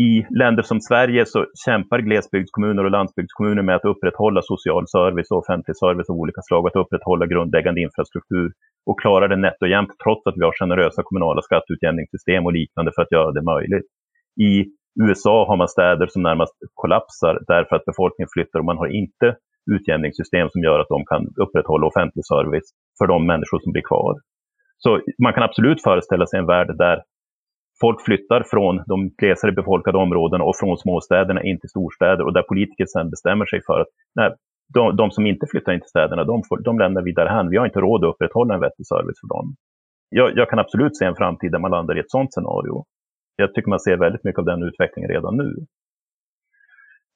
[0.00, 5.38] I länder som Sverige så kämpar glesbygdskommuner och landsbygdskommuner med att upprätthålla social service och
[5.38, 8.52] offentlig service av olika slag, att upprätthålla grundläggande infrastruktur
[8.86, 12.92] och klara det nätt och jämnt trots att vi har generösa kommunala skatteutjämningssystem och liknande
[12.94, 13.86] för att göra det möjligt.
[14.40, 14.64] I
[15.04, 19.36] USA har man städer som närmast kollapsar därför att befolkningen flyttar och man har inte
[19.74, 24.14] utjämningssystem som gör att de kan upprätthålla offentlig service för de människor som blir kvar.
[24.78, 27.02] Så man kan absolut föreställa sig en värld där
[27.80, 32.42] folk flyttar från de glesare befolkade områdena och från småstäderna in till storstäder och där
[32.42, 34.30] politiker sedan bestämmer sig för att nej,
[34.74, 37.50] de, de som inte flyttar in till städerna, de, får, de lämnar vi därhän.
[37.50, 39.54] Vi har inte råd att upprätthålla en vettig service för dem.
[40.08, 42.84] Jag, jag kan absolut se en framtid där man landar i ett sådant scenario
[43.36, 45.50] jag tycker man ser väldigt mycket av den utvecklingen redan nu.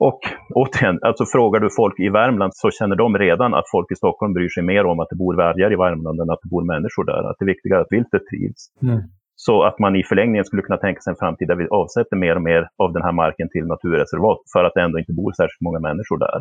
[0.09, 0.21] Och
[0.55, 4.33] återigen, alltså frågar du folk i Värmland så känner de redan att folk i Stockholm
[4.33, 7.05] bryr sig mer om att det bor vargar i Värmland än att det bor människor
[7.05, 7.23] där.
[7.29, 8.61] Att det är viktigare att viltet trivs.
[8.83, 9.01] Mm.
[9.47, 12.35] Så att man i förlängningen skulle kunna tänka sig en framtid där vi avsätter mer
[12.37, 15.67] och mer av den här marken till naturreservat för att det ändå inte bor särskilt
[15.67, 16.41] många människor där.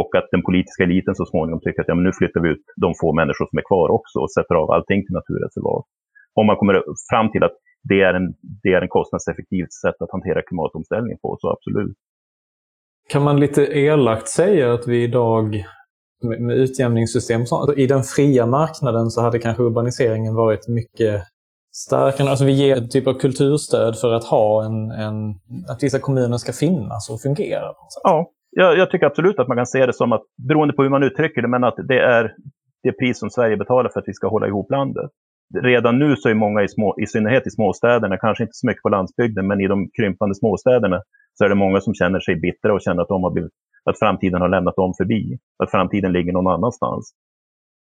[0.00, 2.64] Och att den politiska eliten så småningom tycker att ja, men nu flyttar vi ut
[2.84, 5.84] de få människor som är kvar också och sätter av allting till naturreservat.
[6.38, 6.74] Om man kommer
[7.10, 7.56] fram till att
[7.88, 11.96] det är, en, det är en kostnadseffektivt sätt att hantera klimatomställningen på, så absolut.
[13.08, 15.64] Kan man lite elakt säga att vi idag
[16.22, 17.42] med utjämningssystem,
[17.76, 21.22] i den fria marknaden så hade kanske urbaniseringen varit mycket
[21.72, 22.30] starkare.
[22.30, 25.34] Alltså vi ger en typ av kulturstöd för att ha en, en
[25.68, 27.74] att vissa kommuner ska finnas och fungera.
[28.02, 30.90] Ja, jag, jag, tycker absolut att man kan se det som att, beroende på hur
[30.90, 32.34] man uttrycker det, men att det är
[32.82, 35.10] det pris som Sverige betalar för att vi ska hålla ihop landet.
[35.54, 38.82] Redan nu så är många, i, små, i synnerhet i småstäderna, kanske inte så mycket
[38.82, 41.02] på landsbygden, men i de krympande småstäderna,
[41.34, 43.52] så är det många som känner sig bittra och känner att, de har blivit,
[43.84, 45.38] att framtiden har lämnat dem förbi.
[45.62, 47.12] Att framtiden ligger någon annanstans.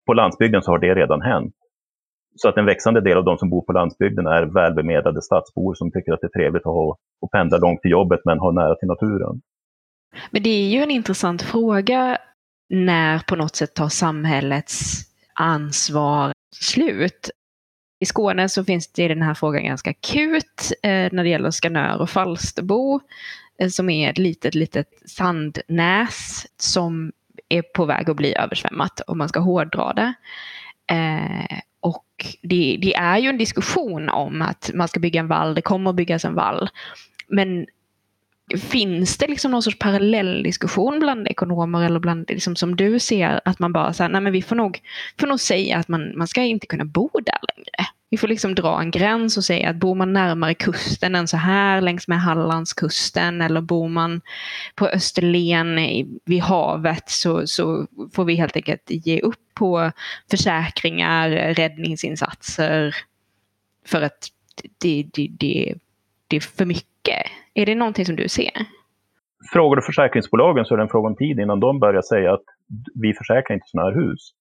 [0.07, 1.55] På landsbygden så har det redan hänt.
[2.37, 5.90] Så att en växande del av de som bor på landsbygden är välbemedlade stadsbor som
[5.92, 8.75] tycker att det är trevligt att ha, att pendla långt till jobbet men ha nära
[8.75, 9.40] till naturen.
[10.31, 12.18] Men det är ju en intressant fråga
[12.68, 15.03] när på något sätt tar samhällets
[15.35, 17.31] ansvar slut.
[18.02, 21.50] I Skåne så finns det i den här frågan ganska akut eh, när det gäller
[21.50, 23.00] Skanör och Falsterbo
[23.58, 27.12] eh, som är ett litet, litet sandnäs som
[27.48, 30.14] är på väg att bli översvämmat om man ska hårdra det.
[30.94, 32.06] Eh, och
[32.42, 35.90] det, det, är ju en diskussion om att man ska bygga en vall, det kommer
[35.90, 36.68] att byggas en vall.
[37.28, 37.66] Men
[38.58, 43.40] finns det liksom någon sorts parallell diskussion bland ekonomer eller bland, liksom, som du ser,
[43.44, 44.80] att man bara säger nej men vi får nog,
[45.20, 47.89] får nog säga att man, man ska inte kunna bo där längre.
[48.11, 51.37] Vi får liksom dra en gräns och säga att bor man närmare kusten än så
[51.37, 54.20] här längs med Hallandskusten eller bor man
[54.75, 55.77] på Österlen
[56.25, 59.92] vid havet så, så får vi helt enkelt ge upp på
[60.31, 62.94] försäkringar, räddningsinsatser
[63.87, 64.29] för att
[64.79, 65.75] det, det, det,
[66.29, 67.27] det är för mycket.
[67.55, 68.53] Är det någonting som du ser?
[69.53, 72.44] Frågar du försäkringsbolagen så är det en fråga om tid innan de börjar säga att
[72.94, 74.35] vi försäkrar inte sådana här hus.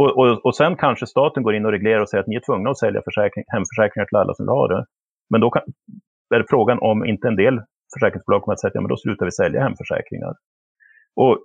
[0.00, 2.46] Och, och, och sen kanske staten går in och reglerar och säger att ni är
[2.46, 4.84] tvungna att sälja försäkring, hemförsäkringar till alla som vill ha det.
[5.30, 5.62] Men då kan,
[6.34, 7.60] är det frågan om inte en del
[7.94, 10.34] försäkringsbolag kommer att säga att ja, men då slutar vi sälja hemförsäkringar.
[11.16, 11.38] Och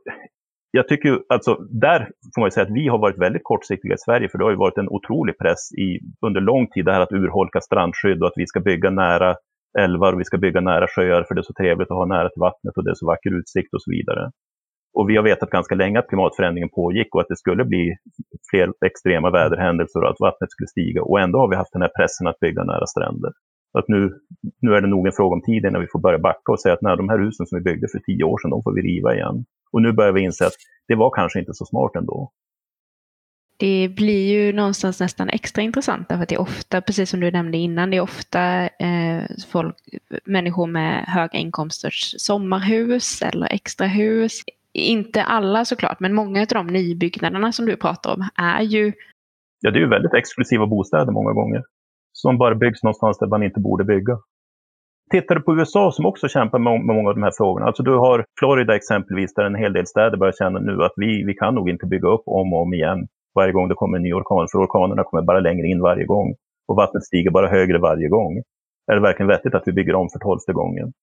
[0.72, 4.30] jag tycker alltså, där får man säga att vi har varit väldigt kortsiktiga i Sverige,
[4.30, 7.12] för det har ju varit en otrolig press i, under lång tid, det här att
[7.12, 9.36] urholka strandskydd och att vi ska bygga nära
[9.80, 12.30] älvar och vi ska bygga nära sjöar för det är så trevligt att ha nära
[12.30, 14.32] till vattnet och det är så vacker utsikt och så vidare.
[14.94, 17.96] Och vi har vetat ganska länge att klimatförändringen pågick och att det skulle bli
[18.50, 21.02] fler extrema väderhändelser och att vattnet skulle stiga.
[21.04, 23.32] Och ändå har vi haft den här pressen att bygga nära stränder.
[23.74, 24.12] Att nu,
[24.62, 26.74] nu är det nog en fråga om tid innan vi får börja backa och säga
[26.74, 28.82] att när de här husen som vi byggde för tio år sedan, de får vi
[28.82, 29.46] riva igen.
[29.72, 30.54] Och nu börjar vi inse att
[30.88, 32.32] det var kanske inte så smart ändå.
[33.58, 37.32] Det blir ju någonstans nästan extra intressant därför att det är ofta, precis som du
[37.32, 39.76] nämnde innan, det är ofta eh, folk,
[40.26, 44.42] människor med höga inkomsters sommarhus eller extrahus.
[44.74, 48.94] Inte alla såklart, men många av de nybyggnaderna som du pratar om är ju...
[49.62, 51.64] Ja, det är ju väldigt exklusiva bostäder många gånger.
[52.14, 54.18] Som bara byggs någonstans där man inte borde bygga.
[55.12, 57.66] Tittar du på USA som också kämpar med, många av de här frågorna.
[57.66, 61.24] Alltså du har Florida exempelvis där en hel del städer börjar känna nu att vi,
[61.24, 64.04] vi kan nog inte bygga upp om och om igen varje gång det kommer en
[64.04, 64.48] ny orkan.
[64.52, 66.36] För orkanerna kommer bara längre in varje gång.
[66.68, 68.38] Och vattnet stiger bara högre varje gång.
[68.92, 70.94] Är det verkligen vettigt att vi bygger om för tolfte gången?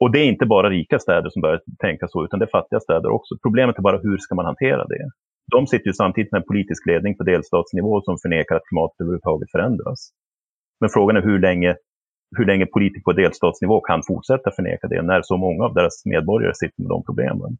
[0.00, 2.80] Och det är inte bara rika städer som börjar tänka så, utan det är fattiga
[2.80, 3.38] städer också.
[3.42, 5.10] Problemet är bara hur ska man hantera det?
[5.52, 9.50] De sitter ju samtidigt med en politisk ledning på delstatsnivå som förnekar att klimatet överhuvudtaget
[9.50, 10.10] förändras.
[10.80, 11.76] Men frågan är hur länge,
[12.36, 16.54] hur länge politiker på delstatsnivå kan fortsätta förneka det när så många av deras medborgare
[16.54, 17.56] sitter med de problemen.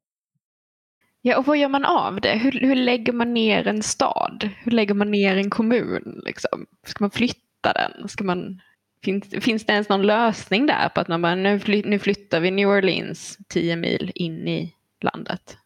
[1.22, 2.38] Ja, och vad gör man av det?
[2.38, 4.48] Hur, hur lägger man ner en stad?
[4.64, 6.20] Hur lägger man ner en kommun?
[6.24, 6.66] Liksom?
[6.86, 8.08] Ska man flytta den?
[8.08, 8.60] Ska man
[9.04, 12.40] Finns, finns det ens någon lösning där på att man bara, nu, fly, nu flyttar
[12.40, 15.56] vi New Orleans tio mil in i landet?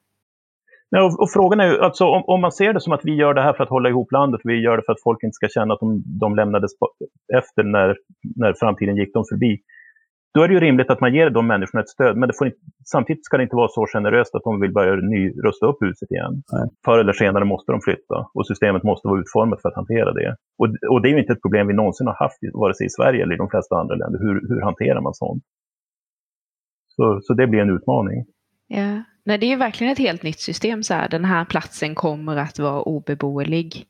[0.90, 3.14] Ja, och, och, frågan är ju, alltså, om, om, man ser det som att vi
[3.14, 5.34] gör det här för att hålla ihop landet, vi gör det för att folk inte
[5.34, 6.70] ska känna att de, de lämnades
[7.38, 7.96] efter när,
[8.36, 9.58] när framtiden gick dem förbi.
[10.34, 12.46] Då är det ju rimligt att man ger de människorna ett stöd, men det får
[12.46, 15.82] inte, samtidigt ska det inte vara så generöst att de vill börja ny, rusta upp
[15.82, 16.42] huset igen.
[16.52, 16.68] Nej.
[16.84, 20.36] Förr eller senare måste de flytta och systemet måste vara utformat för att hantera det.
[20.58, 22.90] Och, och det är ju inte ett problem vi någonsin har haft, vare sig i
[22.90, 24.18] Sverige eller i de flesta andra länder.
[24.18, 25.44] Hur, hur hanterar man sånt?
[26.88, 28.24] Så, så det blir en utmaning.
[28.66, 30.82] Ja, Nej, det är ju verkligen ett helt nytt system.
[30.82, 31.08] Så här.
[31.08, 33.86] Den här platsen kommer att vara obeboelig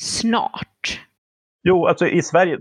[0.00, 1.00] snart.
[1.62, 2.58] Jo, alltså i Sverige,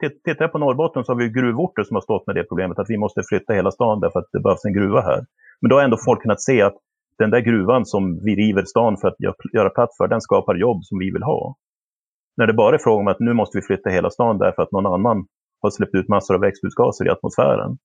[0.00, 2.90] tittar jag på Norrbotten så har vi gruvorter som har stått med det problemet att
[2.90, 5.26] vi måste flytta hela stan därför att det behövs en gruva här.
[5.60, 6.76] Men då har ändå folk kunnat se att
[7.18, 9.16] den där gruvan som vi river stan för att
[9.54, 11.56] göra plats för, den skapar jobb som vi vill ha.
[12.36, 14.72] När det bara är fråga om att nu måste vi flytta hela stan därför att
[14.72, 15.26] någon annan
[15.62, 17.78] har släppt ut massor av växthusgaser i atmosfären.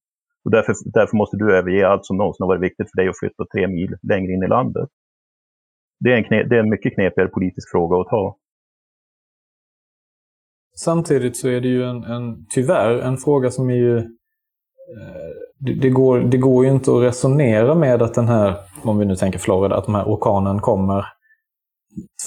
[0.45, 3.19] Och därför, därför måste du överge allt som någonsin har varit viktigt för dig att
[3.19, 4.89] flytta tre mil längre in i landet.
[5.99, 8.37] Det är en, kne, det är en mycket knepigare politisk fråga att ta.
[10.77, 13.97] Samtidigt så är det ju en, en tyvärr en fråga som är ju...
[13.97, 14.05] Eh,
[15.59, 19.05] det, det, går, det går ju inte att resonera med att den här, om vi
[19.05, 21.05] nu tänker Florida, att den här orkanen kommer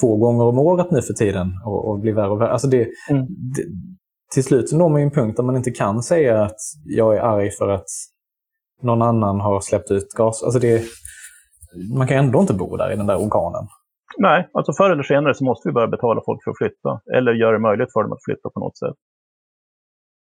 [0.01, 2.53] två gånger om året nu för tiden och, och blir värre och värre.
[2.53, 3.27] Alltså det, mm.
[3.27, 3.63] det,
[4.35, 7.17] till slut så når man ju en punkt där man inte kan säga att jag
[7.17, 7.87] är arg för att
[8.83, 10.43] någon annan har släppt ut gas.
[10.43, 10.83] Alltså det,
[11.97, 13.69] man kan ändå inte bo där i den där organen.
[14.19, 17.01] Nej, alltså förr eller senare så måste vi börja betala folk för att flytta.
[17.17, 18.95] Eller göra det möjligt för dem att flytta på något sätt.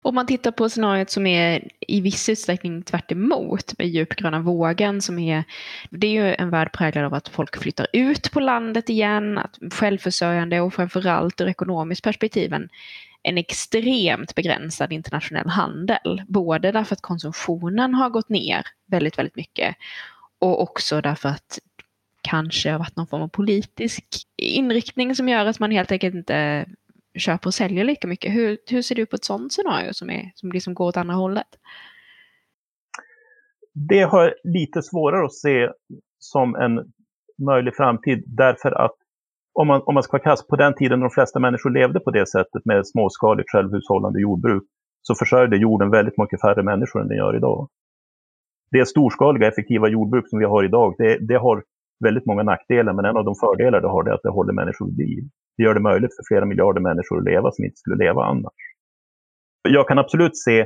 [0.01, 5.01] Om man tittar på scenariot som är i viss utsträckning tvärt emot med djupgröna vågen
[5.01, 5.43] som är,
[5.89, 9.59] det är ju en värld präglad av att folk flyttar ut på landet igen, att
[9.73, 12.69] självförsörjande och framförallt ur ekonomiskt perspektiv en,
[13.23, 16.23] en extremt begränsad internationell handel.
[16.27, 19.75] Både därför att konsumtionen har gått ner väldigt, väldigt mycket
[20.39, 21.59] och också därför att
[22.21, 24.05] kanske har varit någon form av politisk
[24.37, 26.65] inriktning som gör att man helt enkelt inte
[27.17, 28.33] köper och säljer lika mycket.
[28.33, 31.15] Hur, hur ser du på ett sådant scenario som, är, som liksom går åt andra
[31.15, 31.47] hållet?
[33.73, 35.69] Det har jag lite svårare att se
[36.19, 36.91] som en
[37.45, 38.95] möjlig framtid därför att
[39.53, 42.11] om man, om man ska vara krass, på den tiden de flesta människor levde på
[42.11, 44.63] det sättet med småskaligt självhushållande jordbruk
[45.01, 47.69] så försörjde jorden väldigt mycket färre människor än den gör idag.
[48.71, 51.63] Det storskaliga effektiva jordbruk som vi har idag, det, det har
[52.05, 54.85] väldigt många nackdelar, men en av de fördelar det har är att det håller människor
[54.85, 55.23] vid liv.
[55.57, 58.59] Det gör det möjligt för flera miljarder människor att leva som inte skulle leva annars.
[59.69, 60.65] Jag kan absolut se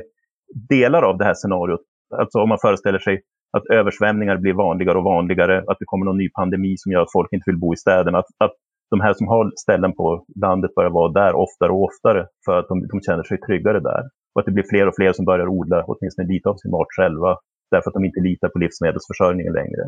[0.68, 1.84] delar av det här scenariot.
[2.20, 3.20] Alltså om man föreställer sig
[3.56, 7.12] att översvämningar blir vanligare och vanligare, att det kommer någon ny pandemi som gör att
[7.12, 8.18] folk inte vill bo i städerna.
[8.18, 8.54] Att, att
[8.90, 12.68] de här som har ställen på landet börjar vara där oftare och oftare för att
[12.68, 14.02] de, de känner sig tryggare där.
[14.32, 16.90] Och att det blir fler och fler som börjar odla åtminstone lite av sin mat
[16.96, 17.36] själva
[17.70, 19.84] därför att de inte litar på livsmedelsförsörjningen längre.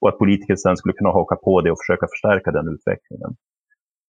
[0.00, 3.30] Och att politiker sen skulle kunna haka på det och försöka förstärka den utvecklingen.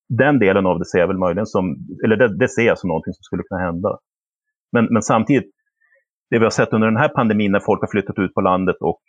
[0.10, 2.88] Den delen av det ser jag väl möjligen som, eller det, det ser jag som
[2.88, 3.98] någonting som skulle kunna hända.
[4.72, 5.52] Men, men samtidigt,
[6.30, 8.76] det vi har sett under den här pandemin när folk har flyttat ut på landet
[8.80, 9.02] och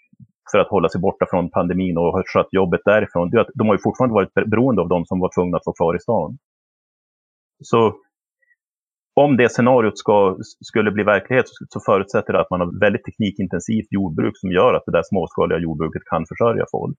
[0.52, 3.50] för att hålla sig borta från pandemin och har skött jobbet därifrån, det är att
[3.54, 6.00] de har ju fortfarande varit beroende av de som var tvungna att vara kvar i
[6.00, 6.38] stan.
[7.64, 7.94] Så
[9.24, 10.36] om det scenariot ska,
[10.70, 14.82] skulle bli verklighet så förutsätter det att man har väldigt teknikintensivt jordbruk som gör att
[14.86, 16.96] det där småskaliga jordbruket kan försörja folk.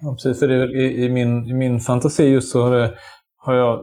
[0.00, 0.38] Ja, precis.
[0.38, 2.94] För det, i, i, min, I min fantasi just så har, det,
[3.36, 3.80] har jag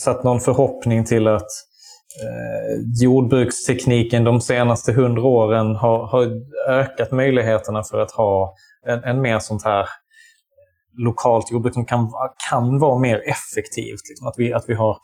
[0.00, 1.50] satt någon förhoppning till att
[2.22, 6.28] eh, jordbrukstekniken de senaste hundra åren har, har
[6.68, 8.54] ökat möjligheterna för att ha
[8.86, 9.86] en, en mer sånt här eh,
[11.04, 12.10] lokalt jordbruk som kan,
[12.50, 14.08] kan vara mer effektivt.
[14.08, 14.26] Liksom.
[14.28, 14.96] Att, vi, att vi har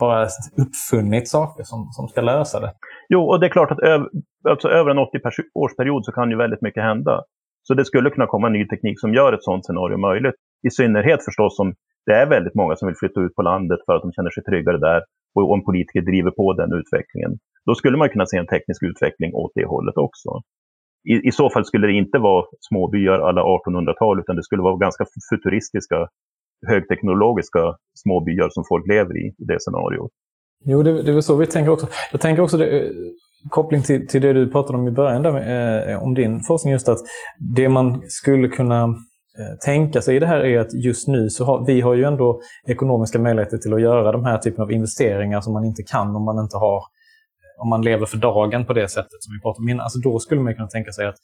[0.00, 2.72] bara uppfunnit saker som, som ska lösa det.
[3.08, 4.08] Jo, och det är klart att över,
[4.48, 7.22] alltså över en 80-årsperiod så kan ju väldigt mycket hända.
[7.62, 10.34] Så det skulle kunna komma ny teknik som gör ett sådant scenario möjligt.
[10.66, 11.74] I synnerhet förstås om
[12.06, 14.44] det är väldigt många som vill flytta ut på landet för att de känner sig
[14.44, 15.02] tryggare där
[15.34, 17.32] och om politiker driver på den utvecklingen.
[17.66, 20.30] Då skulle man kunna se en teknisk utveckling åt det hållet också.
[21.12, 24.76] I, i så fall skulle det inte vara småbyar alla 1800-tal utan det skulle vara
[24.76, 26.08] ganska futuristiska
[26.66, 30.10] högteknologiska småbyar som folk lever i, i det scenariot.
[30.64, 31.86] Jo, det, det är väl så vi tänker också.
[32.12, 32.90] Jag tänker också det, eh,
[33.50, 36.72] koppling till, till det du pratade om i början där med, eh, om din forskning,
[36.72, 36.98] just att
[37.54, 38.82] det man skulle kunna
[39.38, 42.04] eh, tänka sig i det här är att just nu så har vi har ju
[42.04, 46.16] ändå ekonomiska möjligheter till att göra de här typen av investeringar som man inte kan
[46.16, 49.40] om man inte har eh, om man lever för dagen på det sättet som vi
[49.40, 49.80] pratade om innan.
[49.80, 51.16] Alltså då skulle man kunna tänka sig att,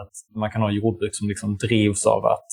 [0.00, 2.48] att man kan ha jordbruk som liksom drivs av att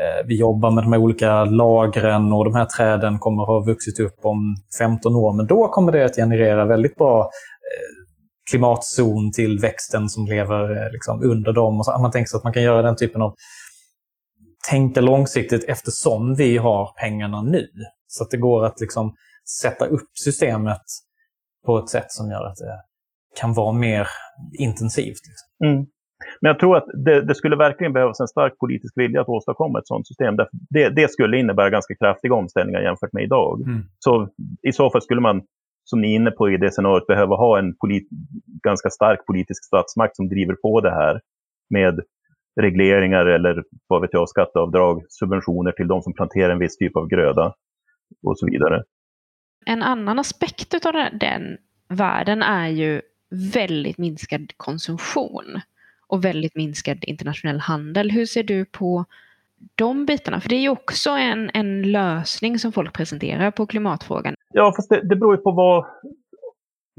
[0.00, 3.60] Eh, vi jobbar med de här olika lagren och de här träden kommer att ha
[3.60, 5.32] vuxit upp om 15 år.
[5.32, 8.02] Men då kommer det att generera väldigt bra eh,
[8.50, 11.78] klimatzon till växten som lever eh, liksom under dem.
[11.78, 13.34] Och så, man tänker sig att man kan göra den typen av
[14.70, 17.68] tänka långsiktigt eftersom vi har pengarna nu.
[18.06, 19.14] Så att det går att liksom
[19.62, 20.82] sätta upp systemet
[21.66, 22.78] på ett sätt som gör att det
[23.40, 24.06] kan vara mer
[24.58, 25.20] intensivt.
[25.28, 25.68] Liksom.
[25.68, 25.86] Mm.
[26.40, 29.78] Men jag tror att det, det, skulle verkligen behövas en stark politisk vilja att åstadkomma
[29.78, 30.36] ett sådant system.
[30.70, 33.62] Det, det skulle innebära ganska kraftiga omställningar jämfört med idag.
[33.66, 33.82] Mm.
[33.98, 34.28] Så
[34.62, 35.42] i så fall skulle man,
[35.84, 38.08] som ni är inne på i det scenariot, behöva ha en polit,
[38.62, 41.20] ganska stark politisk statsmakt som driver på det här
[41.70, 42.00] med
[42.60, 47.08] regleringar eller vad vet jag, skatteavdrag, subventioner till de som planterar en viss typ av
[47.08, 47.54] gröda
[48.26, 48.82] och så vidare.
[49.66, 51.56] En annan aspekt av den
[51.88, 53.00] världen är ju
[53.54, 55.60] väldigt minskad konsumtion
[56.12, 58.10] och väldigt minskad internationell handel.
[58.10, 59.04] Hur ser du på
[59.74, 60.40] de bitarna?
[60.40, 64.34] För det är ju också en, en lösning som folk presenterar på klimatfrågan.
[64.54, 65.86] Ja, fast det, det beror ju på vad,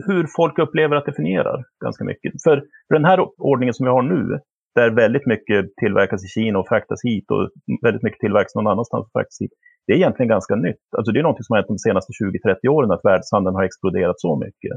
[0.07, 2.31] hur folk upplever att det fungerar ganska mycket.
[2.43, 2.55] För,
[2.87, 4.39] för den här ordningen som vi har nu,
[4.75, 7.49] där väldigt mycket tillverkas i Kina och fraktas hit och
[7.81, 9.51] väldigt mycket tillverkas någon annanstans och fraktas hit.
[9.87, 10.85] Det är egentligen ganska nytt.
[10.97, 14.19] Alltså det är något som har hänt de senaste 20-30 åren att världshandeln har exploderat
[14.19, 14.75] så mycket.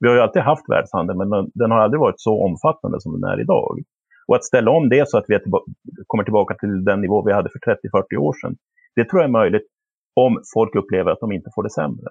[0.00, 3.30] Vi har ju alltid haft världshandel, men den har aldrig varit så omfattande som den
[3.30, 3.78] är idag.
[4.28, 5.58] Och att ställa om det så att vi tillba
[6.06, 7.76] kommer tillbaka till den nivå vi hade för
[8.12, 8.56] 30-40 år sedan,
[8.96, 9.66] det tror jag är möjligt
[10.14, 12.08] om folk upplever att de inte får det sämre.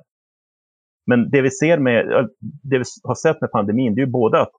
[1.09, 4.41] Men det vi, ser med, det vi har sett med pandemin, det är ju både
[4.41, 4.51] att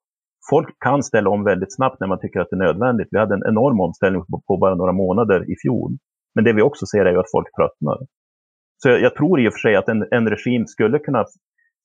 [0.51, 3.09] folk kan ställa om väldigt snabbt när man tycker att det är nödvändigt.
[3.11, 5.93] Vi hade en enorm omställning på, på bara några månader i fjol.
[6.35, 7.99] Men det vi också ser är ju att folk tröttnar.
[8.83, 11.25] Så jag, jag tror i och för sig att en, en regim skulle kunna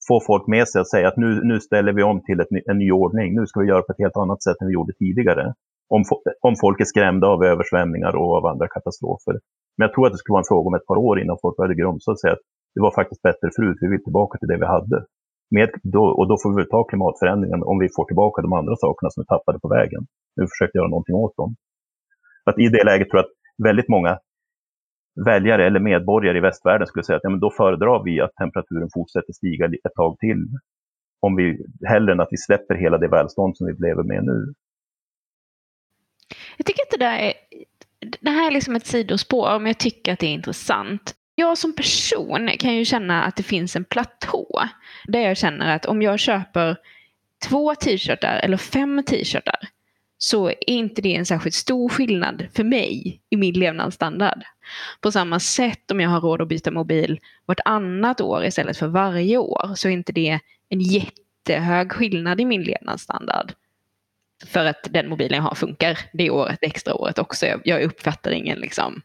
[0.08, 2.78] få folk med sig att säga att nu, nu ställer vi om till ett, en
[2.78, 3.36] ny ordning.
[3.36, 5.54] Nu ska vi göra på ett helt annat sätt än vi gjorde tidigare.
[5.96, 6.02] Om,
[6.42, 9.36] om folk är skrämda av översvämningar och av andra katastrofer.
[9.78, 11.58] Men jag tror att det skulle vara en fråga om ett par år innan folk
[11.58, 12.46] började grumsa och säga att
[12.76, 14.98] det var faktiskt bättre förut, vi vill tillbaka till det vi hade.
[15.56, 18.76] Med, då, och då får vi väl ta klimatförändringen om vi får tillbaka de andra
[18.76, 20.02] sakerna som vi tappade på vägen.
[20.38, 21.50] Nu försöker göra någonting åt dem.
[22.50, 23.36] Att I det läget tror jag att
[23.68, 24.12] väldigt många
[25.26, 28.90] väljare eller medborgare i västvärlden skulle säga att ja, men då föredrar vi att temperaturen
[28.94, 30.48] fortsätter stiga ett tag till.
[31.20, 34.54] Om vi, hellre än att vi släpper hela det välstånd som vi lever med nu.
[36.58, 37.34] Jag tycker att det där är,
[38.22, 41.16] det här är liksom ett sidospår, men jag tycker att det är intressant.
[41.36, 44.62] Jag som person kan ju känna att det finns en platå
[45.08, 46.78] där jag känner att om jag köper
[47.50, 49.60] två t-shirtar eller fem t-shirtar
[50.18, 54.44] så är inte det en särskilt stor skillnad för mig i min levnadsstandard.
[55.02, 59.38] På samma sätt om jag har råd att byta mobil vartannat år istället för varje
[59.38, 60.40] år så är inte det
[60.70, 63.54] en jättehög skillnad i min levnadsstandard.
[64.46, 67.46] För att den mobilen jag har funkar det året, det extra året också.
[67.46, 69.02] Jag, jag uppfattar ingen liksom,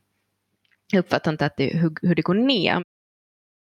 [0.93, 2.83] jag uppfattar inte att det, hur, hur det går ner.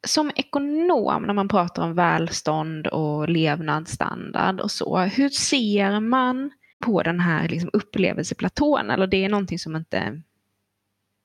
[0.07, 6.51] Som ekonom när man pratar om välstånd och levnadsstandard och så, hur ser man
[6.85, 8.91] på den här liksom upplevelseplatån?
[8.91, 10.23] Eller det är någonting som inte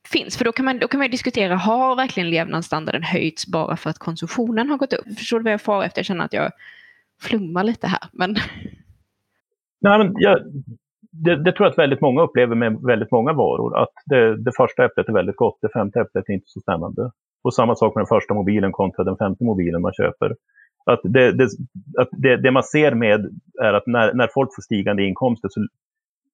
[0.08, 0.38] finns.
[0.38, 4.00] För då kan man, då kan man diskutera, har verkligen levnadsstandarden höjts bara för att
[4.00, 5.18] konsumtionen har gått upp?
[5.18, 6.00] Förstår du vad jag far efter?
[6.00, 6.52] Jag känner att jag
[7.22, 8.04] flummar lite här.
[8.12, 8.32] Men...
[9.82, 10.40] Nej, men jag,
[11.12, 13.82] det, det, tror jag att väldigt många upplever med väldigt många varor.
[13.82, 17.12] Att det, det första äpplet är väldigt gott, det femte äpplet är inte så spännande.
[17.44, 20.36] Och samma sak med den första mobilen kontra den femte mobilen man köper.
[20.86, 21.50] Att det, det,
[21.98, 23.30] att det, det man ser med
[23.62, 25.68] är att när, när folk får stigande inkomster så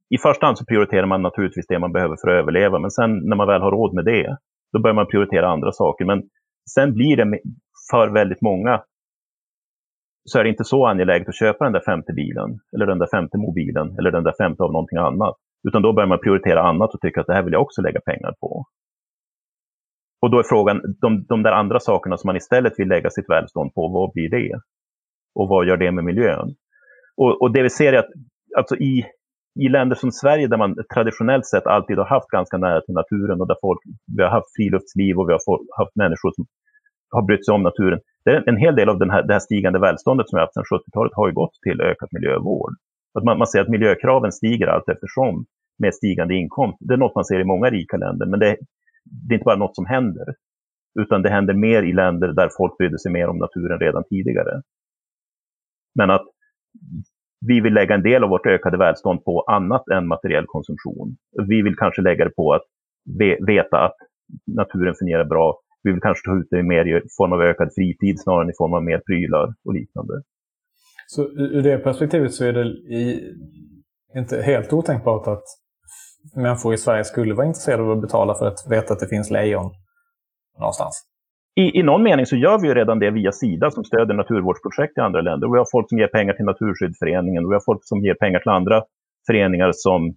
[0.09, 2.79] i första hand så prioriterar man naturligtvis det man behöver för att överleva.
[2.79, 4.37] Men sen när man väl har råd med det,
[4.73, 6.05] då börjar man prioritera andra saker.
[6.05, 6.23] Men
[6.69, 7.39] sen blir det
[7.91, 8.83] för väldigt många
[10.25, 13.07] så är det inte så angeläget att köpa den där femte bilen, eller den där
[13.11, 15.35] femte mobilen, eller den där femte av någonting annat.
[15.67, 17.99] Utan då börjar man prioritera annat och tycka att det här vill jag också lägga
[17.99, 18.65] pengar på.
[20.21, 23.29] Och då är frågan, de, de där andra sakerna som man istället vill lägga sitt
[23.29, 24.59] välstånd på, vad blir det?
[25.35, 26.55] Och vad gör det med miljön?
[27.17, 28.09] Och, och det vi ser är att
[28.57, 29.05] alltså i,
[29.59, 33.41] i länder som Sverige där man traditionellt sett alltid har haft ganska nära till naturen
[33.41, 33.79] och där folk,
[34.17, 35.41] vi har haft friluftsliv och vi har
[35.77, 36.45] haft människor som
[37.09, 37.99] har brytt sig om naturen.
[38.25, 40.45] Det är en hel del av den här, det här stigande välståndet som vi har
[40.45, 42.73] haft sedan 70-talet har ju gått till ökat miljövård.
[43.13, 45.45] Att man, man ser att miljökraven stiger allt eftersom
[45.79, 46.77] med stigande inkomst.
[46.79, 48.57] Det är något man ser i många rika länder, men det,
[49.11, 50.25] det är inte bara något som händer.
[50.99, 54.61] Utan det händer mer i länder där folk brydde sig mer om naturen redan tidigare.
[55.95, 56.25] Men att
[57.47, 61.17] vi vill lägga en del av vårt ökade välstånd på annat än materiell konsumtion.
[61.47, 62.63] Vi vill kanske lägga det på att
[63.47, 63.95] veta att
[64.47, 65.59] naturen fungerar bra.
[65.83, 68.57] Vi vill kanske ta ut det mer i form av ökad fritid snarare än i
[68.57, 70.13] form av mer prylar och liknande.
[71.07, 73.33] Så ur det perspektivet så är det i,
[74.15, 75.43] inte helt otänkbart att
[76.35, 79.29] människor i Sverige skulle vara intresserade av att betala för att veta att det finns
[79.31, 79.71] lejon
[80.59, 81.05] någonstans?
[81.55, 84.97] I, I någon mening så gör vi ju redan det via Sida som stöder naturvårdsprojekt
[84.97, 85.47] i andra länder.
[85.53, 88.39] Vi har folk som ger pengar till Naturskyddsföreningen och vi har folk som ger pengar
[88.39, 88.83] till andra
[89.27, 90.15] föreningar som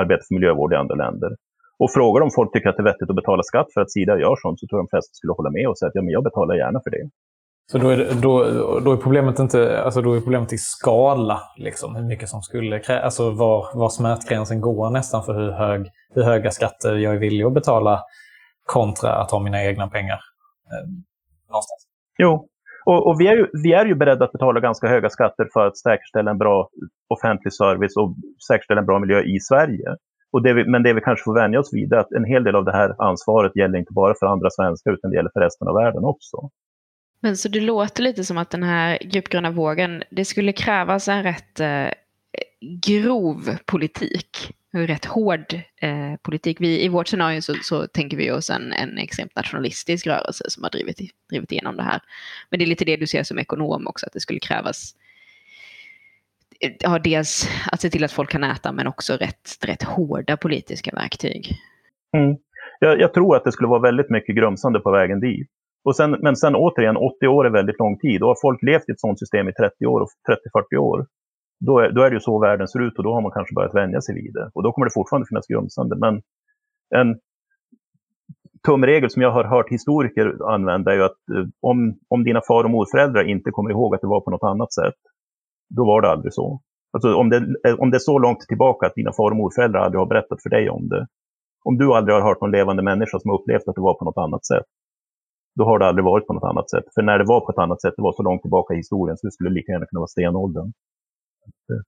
[0.00, 1.30] arbetar för miljövård i andra länder.
[1.78, 4.18] Och frågar om folk tycker att det är vettigt att betala skatt för att Sida
[4.18, 6.16] gör sånt så tror jag de flesta skulle hålla med och säga att ja, men
[6.16, 7.04] jag betalar gärna för det.
[7.72, 8.44] Så då är, det, då,
[8.80, 12.80] då är problemet inte, alltså då är problemet i skala, liksom, hur mycket som skulle
[12.80, 17.18] krävas, alltså var, var smärtgränsen går nästan för hur, hög, hur höga skatter jag är
[17.18, 18.02] villig att betala
[18.64, 20.20] kontra att ha mina egna pengar
[20.72, 20.88] eh,
[21.48, 21.86] någonstans.
[22.18, 22.48] Jo,
[22.86, 25.66] och, och, vi, är ju, vi är ju beredda att betala ganska höga skatter för
[25.66, 26.68] att säkerställa en bra
[27.08, 28.14] offentlig service och
[28.48, 29.96] säkerställa en bra miljö i Sverige.
[30.32, 32.44] Och det vi, men det vi kanske får vänja oss vid är att en hel
[32.44, 35.40] del av det här ansvaret gäller inte bara för andra svenskar utan det gäller för
[35.40, 36.50] resten av världen också.
[37.20, 41.22] Men så det låter lite som att den här djupgröna vågen, det skulle krävas en
[41.22, 41.88] rätt eh,
[42.60, 46.60] grov politik, en rätt hård eh, politik.
[46.60, 50.62] Vi, I vårt scenario så, så, tänker vi oss en, en extremt nationalistisk rörelse som
[50.62, 51.00] har drivit,
[51.30, 52.00] drivit igenom det här.
[52.50, 54.94] Men det är lite det du ser som ekonom också, att det skulle krävas
[56.60, 60.36] eh, ja, dels att se till att folk kan äta, men också rätt, rätt hårda
[60.36, 61.56] politiska verktyg.
[62.16, 62.36] Mm.
[62.80, 65.50] Jag, jag, tror att det skulle vara väldigt mycket grumsande på vägen dit.
[65.86, 68.22] Och sen, men sen återigen, 80 år är väldigt lång tid.
[68.22, 70.00] Och har folk levt i ett sådant system i 30 år,
[70.72, 71.06] 30-40 år,
[71.60, 73.54] då är, då är det ju så världen ser ut och då har man kanske
[73.54, 74.50] börjat vänja sig vid det.
[74.54, 75.96] Och då kommer det fortfarande finnas grumsande.
[75.96, 76.22] Men
[76.94, 77.18] en
[78.66, 82.64] tumregel som jag har hört historiker använda är ju att eh, om, om dina far
[82.64, 85.00] och morföräldrar inte kommer ihåg att det var på något annat sätt,
[85.76, 86.60] då var det aldrig så.
[86.92, 87.36] Alltså om det,
[87.68, 90.42] eh, om det är så långt tillbaka att dina far och morföräldrar aldrig har berättat
[90.42, 91.06] för dig om det.
[91.64, 94.04] Om du aldrig har hört någon levande människa som har upplevt att det var på
[94.04, 94.66] något annat sätt.
[95.58, 96.84] Då har det aldrig varit på något annat sätt.
[96.94, 99.16] För när det var på ett annat sätt, det var så långt tillbaka i historien
[99.16, 100.68] så det skulle lika gärna kunna vara stenåldern.
[101.70, 101.82] Eh,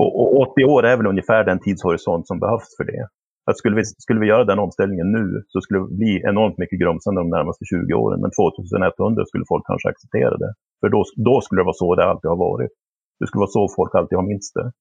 [0.00, 3.08] och, och 80 år är väl ungefär den tidshorisont som behövs för det.
[3.50, 6.80] Att skulle, vi, skulle vi göra den omställningen nu så skulle det bli enormt mycket
[6.80, 8.20] grumsande de närmaste 20 åren.
[8.20, 10.52] Men 2100 skulle folk kanske acceptera det.
[10.80, 12.72] För då, då skulle det vara så det alltid har varit.
[13.20, 14.72] Det skulle vara så folk alltid har minst det.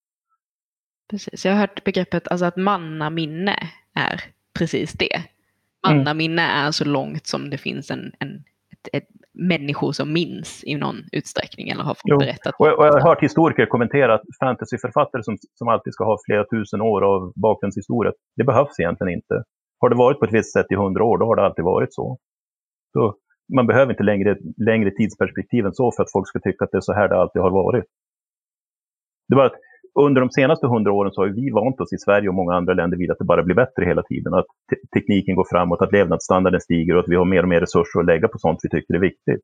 [1.09, 3.55] Precis, jag har hört begreppet alltså att mannaminne
[3.95, 4.21] är
[4.59, 5.17] precis det.
[5.88, 6.65] Mannaminne mm.
[6.65, 10.95] är så långt som det finns en, en ett, ett människor som minns i någon
[11.11, 12.17] utsträckning eller har fått jo.
[12.17, 12.55] berättat.
[12.59, 16.17] Och jag, och jag har hört historiker kommentera att fantasyförfattare som, som alltid ska ha
[16.25, 19.43] flera tusen år av bakgrundshistoria, det behövs egentligen inte.
[19.79, 21.93] Har det varit på ett visst sätt i hundra år, då har det alltid varit
[21.93, 22.17] så.
[22.93, 23.15] så
[23.55, 26.77] man behöver inte längre, längre tidsperspektiv än så för att folk ska tycka att det
[26.77, 27.86] är så här det alltid har varit.
[29.27, 29.55] Det var att
[29.99, 32.73] under de senaste hundra åren så har vi vant oss i Sverige och många andra
[32.73, 34.33] länder vid att det bara blir bättre hela tiden.
[34.33, 37.59] Att te tekniken går framåt, att levnadsstandarden stiger och att vi har mer och mer
[37.59, 39.41] resurser att lägga på sånt vi tycker är viktigt.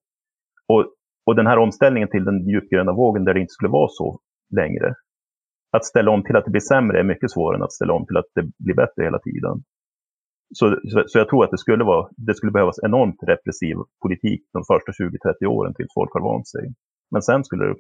[0.68, 0.86] Och,
[1.26, 4.20] och den här omställningen till den djupgröna vågen där det inte skulle vara så
[4.56, 4.94] längre.
[5.72, 8.06] Att ställa om till att det blir sämre är mycket svårare än att ställa om
[8.06, 9.64] till att det blir bättre hela tiden.
[10.56, 14.42] Så, så, så jag tror att det skulle, vara, det skulle behövas enormt repressiv politik
[14.54, 16.74] de första 20-30 åren tills folk har vant sig.
[17.12, 17.76] Men sen skulle det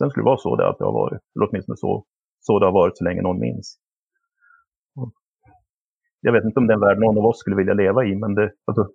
[0.00, 1.22] Sen skulle det vara så det alltid har varit.
[1.34, 2.04] Eller åtminstone så,
[2.40, 3.78] så det har varit så länge någon minns.
[6.20, 8.16] Jag vet inte om det är en värld någon av oss skulle vilja leva i,
[8.16, 8.50] men det...
[8.66, 8.88] Alltså...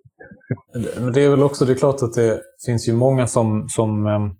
[1.14, 4.30] Det är väl också, det är klart att det finns ju många som, som ehm,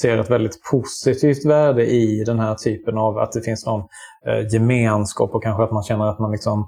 [0.00, 3.80] ser ett väldigt positivt värde i den här typen av att det finns någon
[4.26, 6.58] eh, gemenskap och kanske att man känner att man liksom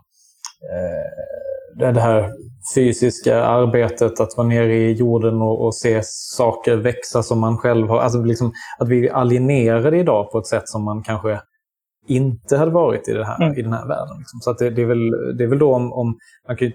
[0.73, 1.42] eh,
[1.75, 2.33] det här
[2.75, 7.89] fysiska arbetet, att vara nere i jorden och, och, se saker växa som man själv
[7.89, 7.99] har.
[7.99, 11.41] Alltså liksom, att vi är alienerade idag på ett sätt som man kanske
[12.09, 13.59] inte hade varit i, det här, mm.
[13.59, 14.19] i den här världen.
[14.19, 14.41] Liksom.
[14.41, 16.19] Så det, det, är väl, det är väl då om, om
[16.49, 16.73] man kan,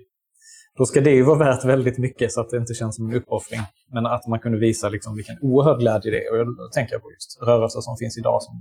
[0.77, 3.15] då ska det ju vara värt väldigt mycket så att det inte känns som en
[3.15, 3.59] uppoffring.
[3.93, 6.39] Men att man kunde visa liksom vilken oerhörd glädje det är.
[6.39, 8.53] Och då tänker jag på just rörelser som finns idag som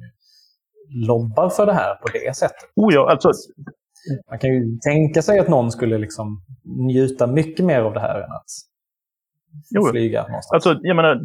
[1.07, 2.71] lobbar för det här på det sättet.
[2.77, 3.31] Oh ja, alltså,
[4.31, 8.17] man kan ju tänka sig att någon skulle liksom njuta mycket mer av det här
[8.21, 8.51] än att
[9.71, 9.87] jo.
[9.91, 10.53] flyga någonstans.
[10.53, 11.21] Alltså, jag menar,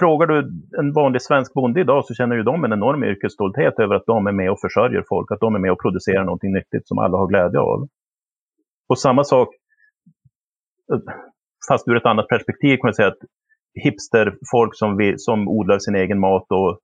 [0.00, 0.38] frågar du
[0.78, 4.26] en vanlig svensk bonde idag så känner ju de en enorm yrkesstolthet över att de
[4.26, 7.18] är med och försörjer folk, att de är med och producerar någonting nyttigt som alla
[7.18, 7.88] har glädje av.
[8.88, 9.48] Och samma sak,
[11.68, 13.18] fast ur ett annat perspektiv kan man säga att
[13.84, 16.78] hipsterfolk som, vi, som odlar sin egen mat och,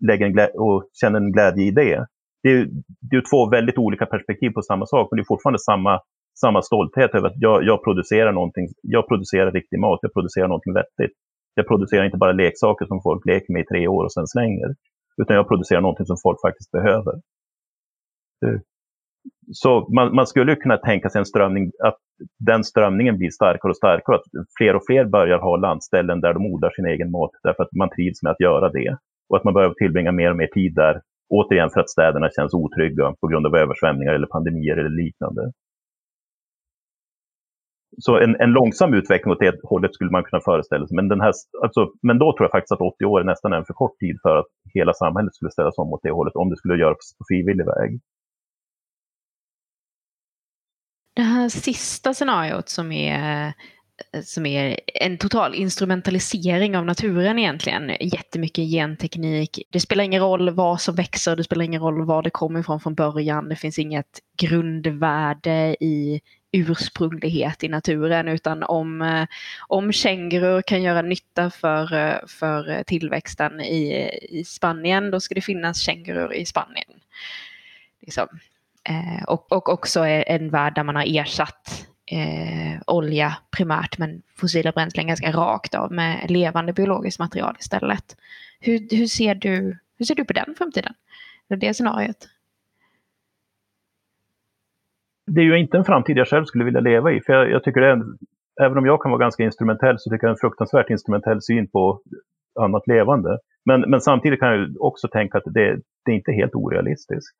[0.00, 2.06] lägger en och känner en glädje i det,
[2.42, 2.68] det är,
[3.10, 6.00] det är två väldigt olika perspektiv på samma sak, men det är fortfarande samma,
[6.40, 8.66] samma stolthet över att jag, jag, producerar någonting.
[8.82, 11.14] Jag producerar riktig mat, jag producerar någonting vettigt.
[11.54, 14.68] Jag producerar inte bara leksaker som folk leker med i tre år och sen slänger,
[15.22, 17.14] utan jag producerar någonting som folk faktiskt behöver.
[19.52, 21.96] Så man, man skulle kunna tänka sig en strömning, att
[22.38, 24.22] den strömningen blir starkare och starkare, att
[24.58, 27.90] fler och fler börjar ha landställen där de odlar sin egen mat därför att man
[27.90, 28.96] trivs med att göra det.
[29.28, 32.54] Och att man börjar tillbringa mer och mer tid där Återigen för att städerna känns
[32.54, 35.52] otrygga på grund av översvämningar eller pandemier eller liknande.
[37.98, 40.96] Så en, en långsam utveckling åt det hållet skulle man kunna föreställa sig.
[40.96, 43.64] Men, den här, alltså, men då tror jag faktiskt att 80 år är nästan en
[43.64, 46.56] för kort tid för att hela samhället skulle ställas om åt det hållet, om det
[46.56, 48.00] skulle göras på frivillig väg.
[51.14, 53.54] Det här sista scenariot som är
[54.22, 57.96] som är en total instrumentalisering av naturen egentligen.
[58.00, 59.62] Jättemycket genteknik.
[59.70, 62.80] Det spelar ingen roll vad som växer, det spelar ingen roll var det kommer ifrån
[62.80, 63.48] från början.
[63.48, 66.20] Det finns inget grundvärde i
[66.52, 69.26] ursprunglighet i naturen utan om, eh,
[69.68, 75.40] om kängurur kan göra nytta för, eh, för tillväxten i, i Spanien då ska det
[75.40, 77.00] finnas kängurur i Spanien.
[78.00, 78.28] Liksom.
[78.88, 84.72] Eh, och, och också en värld där man har ersatt eh, olja primärt men fossila
[84.72, 88.16] bränslen ganska rakt av med levande biologiskt material istället.
[88.60, 90.92] Hur, hur, ser, du, hur ser du på den framtiden?
[91.48, 92.28] Det scenariot?
[95.26, 97.20] Det är ju inte en framtid jag själv skulle vilja leva i.
[97.20, 98.02] För jag, jag tycker det är,
[98.66, 101.42] även om jag kan vara ganska instrumentell så tycker jag det är en fruktansvärt instrumentell
[101.42, 102.00] syn på
[102.60, 103.38] annat levande.
[103.64, 107.36] Men, men samtidigt kan jag också tänka att det, det är inte helt orealistiskt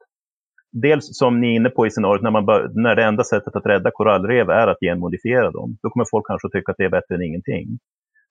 [0.73, 3.57] dels som ni är inne på i scenariot, när, man bör, när det enda sättet
[3.57, 6.85] att rädda korallrev är att genmodifiera dem, då kommer folk kanske att tycka att det
[6.85, 7.67] är bättre än ingenting.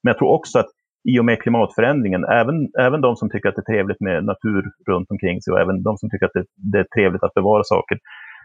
[0.04, 0.70] Men jag tror också att
[1.10, 4.64] i och med klimatförändringen, även, även de som tycker att det är trevligt med natur
[4.90, 7.64] runt omkring sig och även de som tycker att det, det är trevligt att bevara
[7.64, 7.98] saker,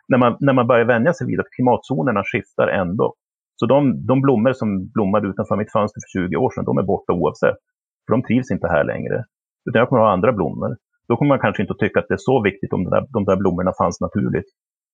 [0.09, 3.15] när man, när man börjar vänja sig vid att klimatzonerna skiftar ändå.
[3.57, 6.83] Så de, de blommor som blommade utanför mitt fönster för 20 år sedan, de är
[6.83, 7.59] borta oavsett.
[8.07, 9.25] För de trivs inte här längre.
[9.67, 10.77] Utan jag kommer att ha andra blommor
[11.11, 13.05] då kommer man kanske inte att tycka att det är så viktigt om de där,
[13.17, 14.51] de där blommorna fanns naturligt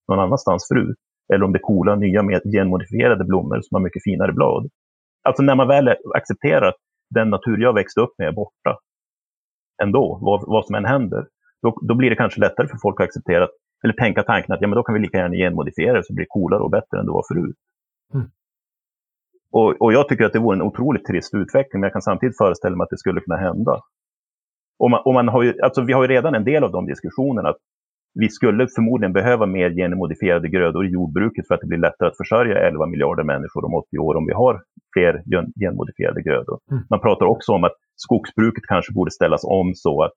[0.09, 0.99] någon annanstans förut.
[1.33, 2.23] Eller om det är coola, nya,
[2.55, 4.63] genmodifierade blommor som har mycket finare blad.
[5.29, 5.89] Alltså när man väl
[6.19, 8.73] accepterar att den natur jag växte upp med är borta
[9.83, 11.27] ändå, vad, vad som än händer,
[11.63, 13.49] då, då blir det kanske lättare för folk att acceptera,
[13.85, 16.25] eller tänka tanken att ja, men då kan vi lika gärna genmodifiera det så blir
[16.25, 17.57] det coolare och bättre än det var förut.
[18.15, 18.27] Mm.
[19.53, 22.39] Och, och, jag tycker att det vore en otroligt trist utveckling, men jag kan samtidigt
[22.39, 23.81] föreställa mig att det skulle kunna hända.
[24.79, 26.87] Och man, och man har ju, alltså vi har ju redan en del av de
[26.87, 27.49] diskussionerna.
[27.49, 27.57] Att
[28.21, 32.17] vi skulle förmodligen behöva mer genmodifierade grödor i jordbruket för att det blir lättare att
[32.17, 34.63] försörja 11 miljarder människor om 80 år om vi har
[34.95, 35.23] fler
[35.61, 36.59] genmodifierade grödor.
[36.71, 36.83] Mm.
[36.91, 40.13] Man pratar också om att skogsbruket kanske borde ställas om så att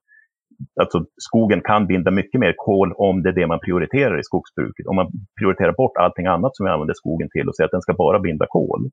[0.82, 4.88] alltså, skogen kan binda mycket mer kol om det är det man prioriterar i skogsbruket.
[4.88, 5.08] Om man
[5.40, 8.20] prioriterar bort allting annat som vi använder skogen till och säger att den ska bara
[8.20, 8.90] binda kol,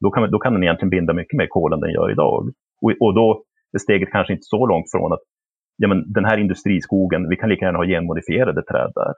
[0.00, 2.50] då kan, då kan den egentligen binda mycket mer kol än den gör idag.
[2.82, 3.42] Och, och då
[3.76, 5.24] är steget kanske inte så långt från att
[5.76, 9.14] ja, men den här industriskogen, vi kan lika gärna ha genmodifierade träd där.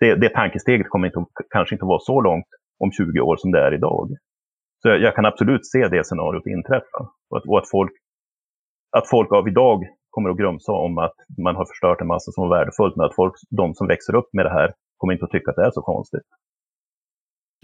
[0.00, 2.46] Det, det tankesteget kommer inte, kanske inte vara så långt
[2.78, 4.08] om 20 år som det är idag.
[4.82, 7.00] Så jag, jag kan absolut se det scenariot inträffa.
[7.30, 7.92] Och att, och att, folk,
[8.96, 9.78] att folk av idag
[10.10, 13.14] kommer att grumsa om att man har förstört en massa som var värdefullt, men att
[13.14, 15.70] folk, de som växer upp med det här kommer inte att tycka att det är
[15.70, 16.28] så konstigt.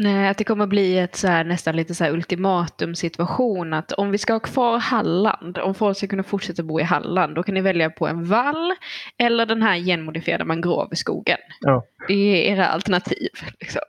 [0.01, 3.93] Nej, att det kommer bli ett så här, nästan lite så här ultimatum situation att
[3.93, 7.43] om vi ska ha kvar Halland, om folk ska kunna fortsätta bo i Halland, då
[7.43, 8.73] kan ni välja på en vall
[9.19, 11.39] eller den här genmodifierade mangroveskogen.
[11.61, 11.85] Ja.
[12.09, 13.31] Det är era alternativ.
[13.61, 13.83] Liksom.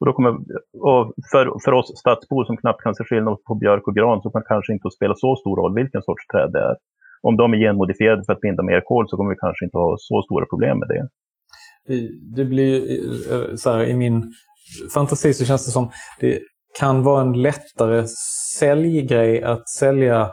[0.00, 0.30] Och, då kommer,
[0.90, 4.30] och för, för oss stadsbor som knappt kan se skillnad på björk och gran så
[4.30, 6.76] kan det kanske inte spela så stor roll vilken sorts träd det är.
[7.22, 9.96] Om de är genmodifierade för att binda mer kol så kommer vi kanske inte ha
[9.98, 11.08] så stora problem med det.
[12.36, 12.74] Det blir
[13.32, 14.32] eh, så här, i min
[14.94, 15.90] fantasi så känns det som
[16.20, 16.40] det
[16.78, 18.06] kan vara en lättare
[18.58, 20.30] säljgrej att sälja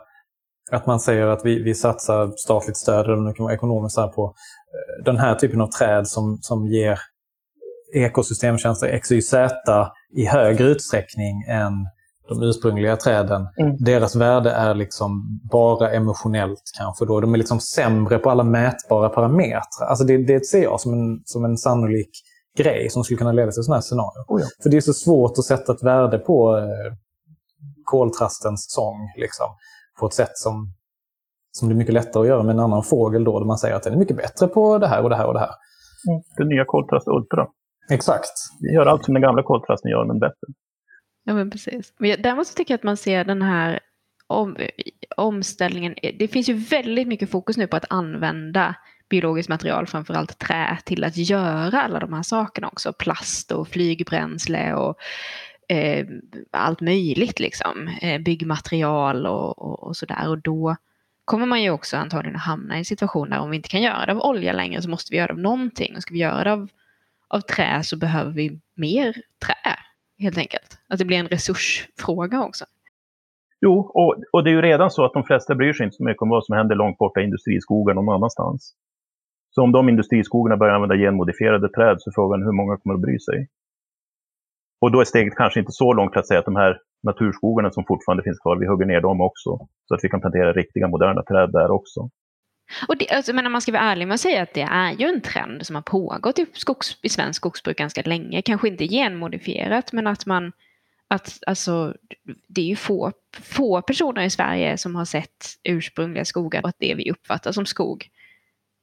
[0.71, 4.33] att man säger att vi, vi satsar statligt stöd eller det kan vara ekonomiskt på
[4.73, 6.99] eh, den här typen av träd som, som ger
[7.93, 9.33] ekosystemtjänster XYZ
[10.15, 11.73] i högre utsträckning än
[12.29, 13.47] de ursprungliga träden.
[13.57, 13.75] Mm.
[13.79, 17.05] Deras värde är liksom bara emotionellt kanske.
[17.05, 17.19] Då.
[17.19, 19.87] De är liksom sämre på alla mätbara parametrar.
[19.89, 22.09] Alltså det, det ser jag som en, som en sannolik
[22.57, 24.25] grej som skulle kunna leda till sådana här scenarier.
[24.27, 24.47] Oh ja.
[24.63, 26.93] För det är så svårt att sätta ett värde på eh,
[27.83, 29.47] koltrastens sång liksom,
[29.99, 30.73] på ett sätt som,
[31.51, 33.75] som det är mycket lättare att göra med en annan fågel då, där man säger
[33.75, 35.51] att den är mycket bättre på det här och det här och det här.
[36.09, 36.21] Mm.
[36.37, 37.47] Den nya koltrast Ultra.
[37.91, 38.31] Exakt.
[38.61, 40.47] Vi gör allt som den gamla koltrasten gör, men bättre.
[41.23, 41.93] Ja, men precis.
[41.97, 43.79] Men däremot så tycker jag att man ser den här
[44.27, 44.57] om,
[45.17, 45.95] omställningen.
[46.19, 48.75] Det finns ju väldigt mycket fokus nu på att använda
[49.13, 52.93] biologiskt material, framförallt trä, till att göra alla de här sakerna också.
[52.93, 54.95] Plast och flygbränsle och
[55.69, 56.07] eh,
[56.51, 57.89] allt möjligt liksom.
[58.01, 60.29] Eh, byggmaterial och, och, och sådär.
[60.29, 60.75] Och då
[61.25, 63.81] kommer man ju också antagligen att hamna i en situation där om vi inte kan
[63.81, 65.95] göra det av olja längre så måste vi göra det av någonting.
[65.95, 66.67] Och ska vi göra det av,
[67.27, 69.13] av trä så behöver vi mer
[69.45, 69.75] trä
[70.19, 70.77] helt enkelt.
[70.89, 72.65] Att det blir en resursfråga också.
[73.61, 76.03] Jo, och, och det är ju redan så att de flesta bryr sig inte så
[76.03, 78.75] mycket om vad som händer långt borta i industriskogen någon annanstans.
[79.55, 83.01] Så om de industriskogarna börjar använda genmodifierade träd så är frågan hur många kommer att
[83.01, 83.47] bry sig.
[84.81, 87.85] Och då är steget kanske inte så långt att säga att de här naturskogarna som
[87.85, 89.67] fortfarande finns kvar, vi hugger ner dem också.
[89.87, 92.09] Så att vi kan plantera riktiga moderna träd där också.
[92.87, 94.91] Och det, alltså, men om man ska vara ärlig med att säga att det är
[94.91, 98.41] ju en trend som har pågått i, skogs, i svensk skogsbruk ganska länge.
[98.41, 100.51] Kanske inte genmodifierat, men att man...
[101.07, 101.93] Att, alltså,
[102.47, 106.79] det är ju få, få personer i Sverige som har sett ursprungliga skogar och att
[106.79, 108.09] det vi uppfattar som skog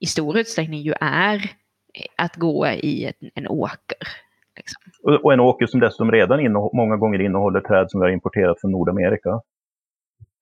[0.00, 1.50] i stor utsträckning ju är
[2.16, 3.98] att gå i ett, en åker.
[4.56, 4.82] Liksom.
[5.02, 8.60] Och, och, en åker som dessutom redan många gånger innehåller träd som vi har importerat
[8.60, 9.40] från Nordamerika.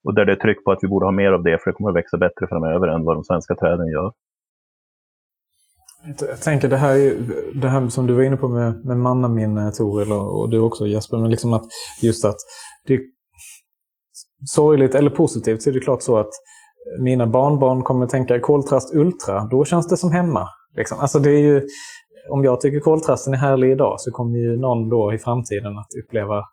[0.05, 1.75] Och där det är tryck på att vi borde ha mer av det för det
[1.75, 4.13] kommer att växa bättre framöver än vad de svenska träden gör.
[6.21, 7.17] Jag tänker det här,
[7.55, 11.19] det här som du var inne på med, med mannaminne Toril och du också Jesper,
[11.19, 11.65] men liksom att
[12.03, 12.37] just att
[12.87, 13.01] det är
[14.47, 16.31] sorgligt eller positivt så är det klart så att
[16.99, 20.49] mina barnbarn kommer att tänka koltrast ultra, då känns det som hemma.
[20.77, 20.99] Liksom.
[21.01, 21.67] Alltså det är ju,
[22.31, 25.89] om jag tycker koltrasten är härlig idag så kommer ju någon då i framtiden att
[26.05, 26.45] uppleva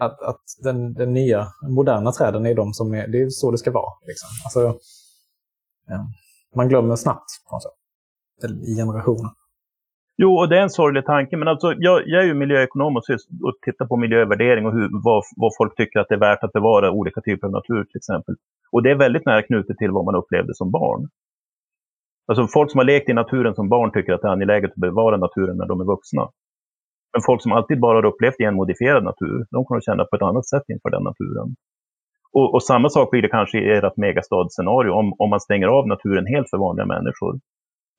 [0.00, 3.58] att, att den, den nya, moderna träden är de som är, det är så det
[3.58, 3.92] ska vara.
[4.06, 4.28] Liksom.
[4.44, 4.78] Alltså,
[6.56, 7.30] man glömmer snabbt
[8.66, 9.30] i generationer.
[10.16, 13.02] Jo, och det är en sorglig tanke, men alltså, jag, jag är ju miljöekonom och,
[13.46, 16.52] och tittar på miljövärdering och hur, vad, vad folk tycker att det är värt att
[16.52, 18.34] bevara olika typer av natur till exempel.
[18.72, 21.08] Och det är väldigt nära knutet till vad man upplevde som barn.
[22.28, 24.84] Alltså folk som har lekt i naturen som barn tycker att det är angeläget att
[24.86, 26.24] bevara naturen när de är vuxna.
[27.12, 30.28] Men folk som alltid bara har upplevt genmodifierad natur, de kommer att känna på ett
[30.30, 31.48] annat sätt inför den naturen.
[32.32, 34.90] Och, och, samma sak blir det kanske i ert megastadscenario.
[34.90, 37.32] Om, om man stänger av naturen helt för vanliga människor,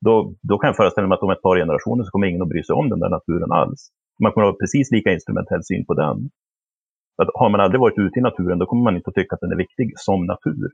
[0.05, 0.13] då,
[0.49, 2.63] då kan jag föreställa mig att om ett par generationer så kommer ingen att bry
[2.63, 3.81] sig om den där naturen alls.
[4.23, 6.17] Man kommer att ha precis lika instrumentell syn på den.
[7.17, 9.39] Att har man aldrig varit ute i naturen, då kommer man inte att tycka att
[9.41, 10.71] den är viktig som natur.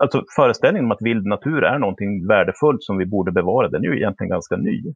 [0.00, 3.88] Alltså föreställningen om att vild natur är någonting värdefullt som vi borde bevara, den är
[3.88, 4.94] ju egentligen ganska ny.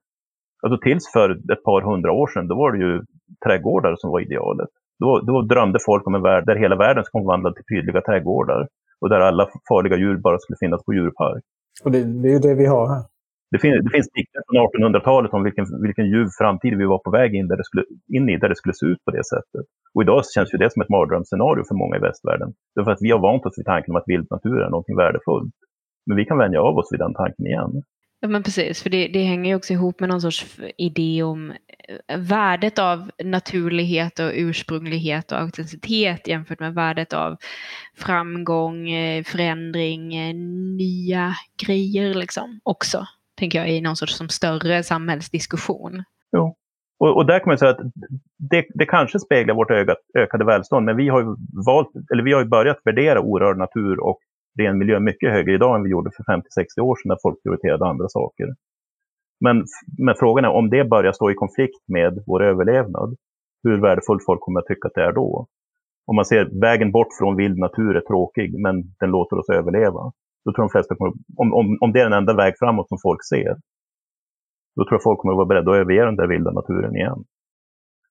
[0.63, 3.03] Alltså tills för ett par hundra år sedan, då var det ju
[3.47, 4.69] trädgårdar som var idealet.
[4.99, 8.69] Då, då drömde folk om en värld där hela världen skulle omvandlas till prydliga trädgårdar
[9.01, 11.45] och där alla farliga djur bara skulle finnas på djurpark.
[11.85, 13.03] Och det, det är ju det vi har här.
[13.51, 17.11] Det finns, det finns dikter från 1800-talet om vilken, vilken ljuv framtid vi var på
[17.11, 17.85] väg in, där det skulle,
[18.17, 19.65] in i, där det skulle se ut på det sättet.
[19.95, 22.51] Och idag känns ju det som ett mardrömsscenario för många i västvärlden.
[22.75, 25.55] Därför att vi har vant oss vid tanken om att vild natur är någonting värdefullt.
[26.07, 27.83] Men vi kan vänja av oss vid den tanken igen.
[28.21, 31.51] Ja men precis, för det, det hänger ju också ihop med någon sorts idé om
[31.51, 37.37] eh, värdet av naturlighet och ursprunglighet och autenticitet jämfört med värdet av
[37.97, 40.35] framgång, eh, förändring, eh,
[40.79, 41.35] nya
[41.67, 43.07] grejer liksom också.
[43.39, 46.03] Tänker jag i någon sorts som större samhällsdiskussion.
[46.37, 46.57] Jo.
[47.01, 47.81] Och, och där kan man säga att
[48.39, 51.27] det, det kanske speglar vårt öga, ökade välstånd, men vi har ju
[51.67, 54.19] valt, eller vi har ju börjat värdera orörd natur och
[54.59, 57.87] ren miljö mycket högre idag än vi gjorde för 50-60 år sedan när folk prioriterade
[57.87, 58.47] andra saker.
[59.41, 59.65] Men,
[59.99, 63.17] men frågan är om det börjar stå i konflikt med vår överlevnad,
[63.63, 65.47] hur värdefullt folk kommer att tycka att det är då.
[66.07, 70.13] Om man ser vägen bort från vild natur är tråkig, men den låter oss överleva.
[70.45, 71.13] Då tror de flesta kommer,
[71.43, 73.53] om, om, om det är den enda väg framåt som folk ser,
[74.77, 77.21] då tror jag folk kommer att vara beredda att överge den där vilda naturen igen.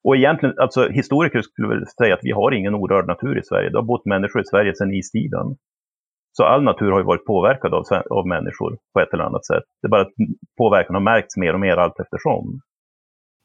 [0.08, 3.70] Och egentligen, alltså historiker skulle väl säga att vi har ingen orörd natur i Sverige.
[3.70, 5.48] Det har bott människor i Sverige sedan istiden.
[6.38, 9.64] Så all natur har ju varit påverkad av, av människor på ett eller annat sätt.
[9.82, 10.18] Det är bara att
[10.58, 12.60] påverkan har märkts mer och mer allt eftersom.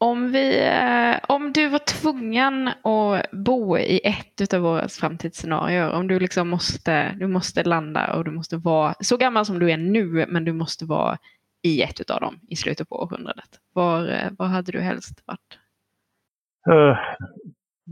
[0.02, 6.08] Om, vi, eh, om du var tvungen att bo i ett av våra framtidsscenarier, om
[6.08, 9.76] du liksom måste, du måste landa och du måste vara så gammal som du är
[9.76, 11.18] nu, men du måste vara
[11.62, 13.50] i ett av dem i slutet på århundradet.
[13.72, 15.58] Var, eh, var hade du helst varit?
[16.70, 16.96] Uh,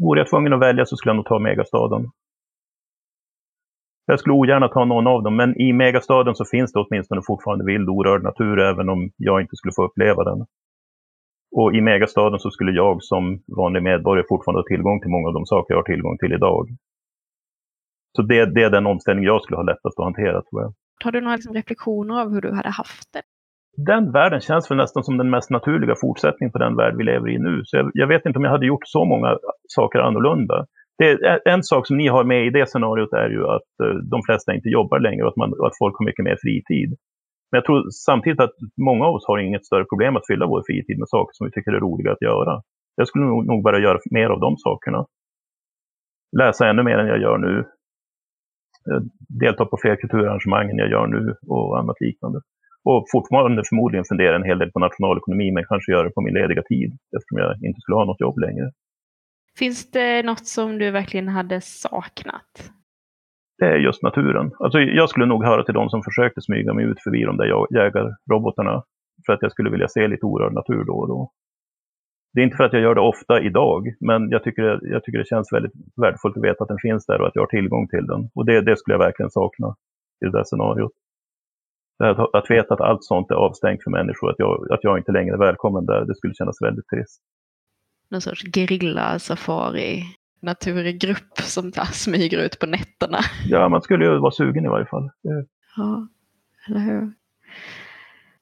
[0.00, 2.10] vore jag tvungen att välja så skulle jag nog ta megastaden.
[4.06, 7.64] Jag skulle ogärna ta någon av dem, men i megastaden så finns det åtminstone fortfarande
[7.64, 10.46] vild orörd natur, även om jag inte skulle få uppleva den.
[11.56, 15.34] Och i megastaden så skulle jag som vanlig medborgare fortfarande ha tillgång till många av
[15.34, 16.68] de saker jag har tillgång till idag.
[18.16, 20.72] Så det, det är den omställning jag skulle ha lättast att hantera, tror jag.
[21.04, 23.22] Har du några liksom reflektioner av hur du hade haft det?
[23.76, 27.28] Den världen känns väl nästan som den mest naturliga fortsättningen på den värld vi lever
[27.28, 27.62] i nu.
[27.64, 29.36] Så jag, jag vet inte om jag hade gjort så många
[29.68, 30.66] saker annorlunda
[31.00, 34.22] det, en sak som ni har med i det scenariot är ju att uh, de
[34.26, 36.90] flesta inte jobbar längre och att, man, att folk har mycket mer fritid.
[37.50, 40.62] Men jag tror samtidigt att många av oss har inget större problem att fylla vår
[40.66, 42.62] fritid med saker som vi tycker är roliga att göra.
[42.94, 45.06] Jag skulle nog, nog börja göra mer av de sakerna.
[46.38, 47.58] Läsa ännu mer än jag gör nu.
[48.90, 52.40] Eh, delta på fler kulturarrangemang än jag gör nu och annat liknande.
[52.84, 56.34] Och fortfarande förmodligen fundera en hel del på nationalekonomi, men kanske göra det på min
[56.34, 58.70] lediga tid eftersom jag inte skulle ha något jobb längre.
[59.58, 62.72] Finns det något som du verkligen hade saknat?
[63.60, 64.50] Det är just naturen.
[64.58, 67.46] Alltså, jag skulle nog höra till de som försökte smyga mig ut förbi de där
[67.78, 68.82] jägarrobotarna
[69.26, 71.30] för att jag skulle vilja se lite orörd natur då och då.
[72.32, 75.18] Det är inte för att jag gör det ofta idag, men jag tycker, jag tycker
[75.18, 77.88] det känns väldigt värdefullt att veta att den finns där och att jag har tillgång
[77.88, 78.30] till den.
[78.34, 79.68] Och det, det skulle jag verkligen sakna
[80.22, 80.92] i det där scenariot.
[82.04, 85.12] Att, att veta att allt sånt är avstängt för människor, att jag, att jag inte
[85.12, 87.22] längre är välkommen där, det skulle kännas väldigt trist
[88.10, 88.42] någon sorts
[90.42, 93.18] naturgrupp som smyger ut på nätterna.
[93.46, 95.10] Ja, man skulle ju vara sugen i varje fall.
[95.76, 96.08] Ja,
[96.68, 97.12] eller hur?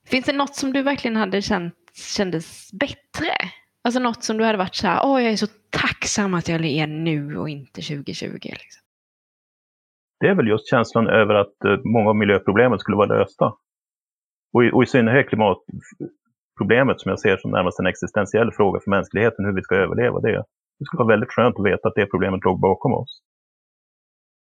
[0.07, 1.75] Finns det något som du verkligen hade känt
[2.17, 3.33] kändes bättre?
[3.85, 6.65] Alltså något som du hade varit så här, åh jag är så tacksam att jag
[6.65, 8.33] är nu och inte 2020.
[8.33, 8.83] Liksom.
[10.21, 13.53] Det är väl just känslan över att eh, många av miljöproblemen skulle vara lösta.
[14.53, 15.59] Och i, och i synnerhet klimat,
[16.59, 20.21] problemet som jag ser som närmast en existentiell fråga för mänskligheten, hur vi ska överleva
[20.21, 20.45] det.
[20.79, 23.23] Det skulle vara väldigt skönt att veta att det problemet låg bakom oss.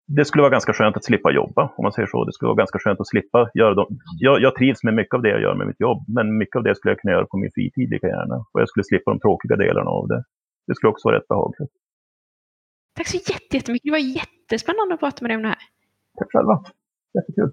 [0.06, 2.24] Det skulle vara ganska skönt att slippa jobba, om man säger så.
[2.24, 3.98] Det skulle vara ganska skönt att slippa göra dem.
[4.18, 6.62] Jag, jag trivs med mycket av det jag gör med mitt jobb, men mycket av
[6.62, 8.36] det skulle jag kunna göra på min fritid lika gärna.
[8.52, 10.24] Och jag skulle slippa de tråkiga delarna av det.
[10.66, 11.72] Det skulle också vara rätt behagligt.
[12.96, 13.84] Tack så jättemycket.
[13.84, 15.62] Det var jättespännande att prata med dig om det här.
[16.18, 16.64] Tack själva.
[17.14, 17.50] Jättekul.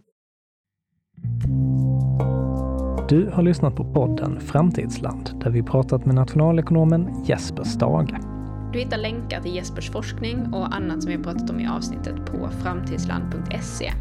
[3.10, 8.31] Du har lyssnat på podden Framtidsland där vi pratat med nationalekonomen Jesper Stage.
[8.74, 12.50] Du hittar länkar till Jespers forskning och annat som vi pratat om i avsnittet på
[12.64, 13.92] framtidsland.se.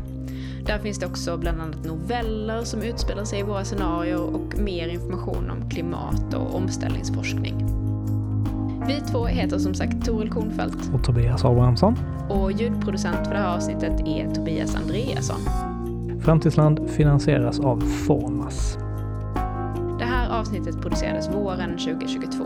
[0.66, 4.88] Där finns det också bland annat noveller som utspelar sig i våra scenarier och mer
[4.88, 7.66] information om klimat och omställningsforskning.
[8.86, 10.90] Vi två heter som sagt Toril Kornfeldt.
[10.94, 11.96] Och Tobias Abrahamsson.
[12.28, 15.40] Och ljudproducent för det här avsnittet är Tobias Andreasson.
[16.20, 18.78] Framtidsland finansieras av Formas.
[19.98, 22.44] Det här avsnittet producerades våren 2022.